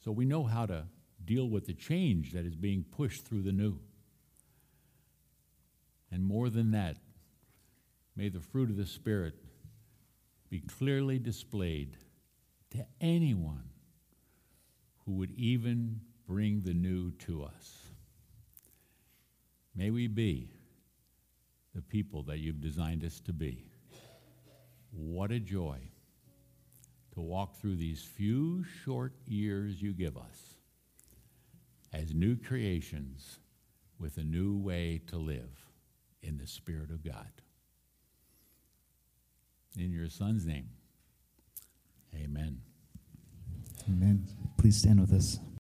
So 0.03 0.12
we 0.12 0.25
know 0.25 0.43
how 0.43 0.65
to 0.67 0.86
deal 1.25 1.49
with 1.49 1.65
the 1.65 1.73
change 1.73 2.34
that 2.34 2.45
is 2.45 2.56
being 2.56 2.84
pushed 2.84 3.25
through 3.25 3.41
the 3.41 3.51
new. 3.51 3.79
And 6.12 6.23
more 6.23 6.49
than 6.49 6.71
that, 6.71 6.97
may 8.15 8.29
the 8.29 8.39
fruit 8.39 8.69
of 8.69 8.77
the 8.77 8.86
Spirit 8.86 9.34
be 10.49 10.60
clearly 10.60 11.17
displayed 11.17 11.97
to 12.71 12.86
anyone 13.01 13.69
who 15.06 15.13
would 15.13 15.32
even 15.32 16.01
bring 16.27 16.62
the 16.62 16.73
new 16.73 17.12
to 17.12 17.43
us. 17.43 17.88
May 19.75 19.89
we 19.89 20.06
be 20.06 20.51
the 21.73 21.82
people 21.82 22.21
that 22.23 22.38
you've 22.38 22.62
designed 22.62 23.03
us 23.03 23.19
to 23.21 23.34
be. 23.34 23.65
What 24.95 25.32
a 25.32 25.39
joy 25.39 25.79
to 27.13 27.21
walk 27.21 27.56
through 27.56 27.77
these 27.77 28.03
few 28.03 28.63
short 28.84 29.13
years 29.25 29.82
you 29.82 29.93
give 29.93 30.17
us 30.17 30.56
as 31.91 32.13
new 32.13 32.36
creations 32.36 33.39
with 33.99 34.17
a 34.17 34.23
new 34.23 34.58
way 34.58 35.01
to 35.08 35.17
live 35.17 35.65
in 36.21 36.38
the 36.38 36.47
Spirit 36.47 36.89
of 36.89 37.03
God. 37.03 37.32
In 39.77 39.91
your 39.91 40.10
Son's 40.10 40.45
name, 40.45 40.69
amen. 42.15 42.62
Amen. 43.88 44.27
Please 44.58 44.77
stand 44.77 44.99
with 44.99 45.13
us. 45.13 45.39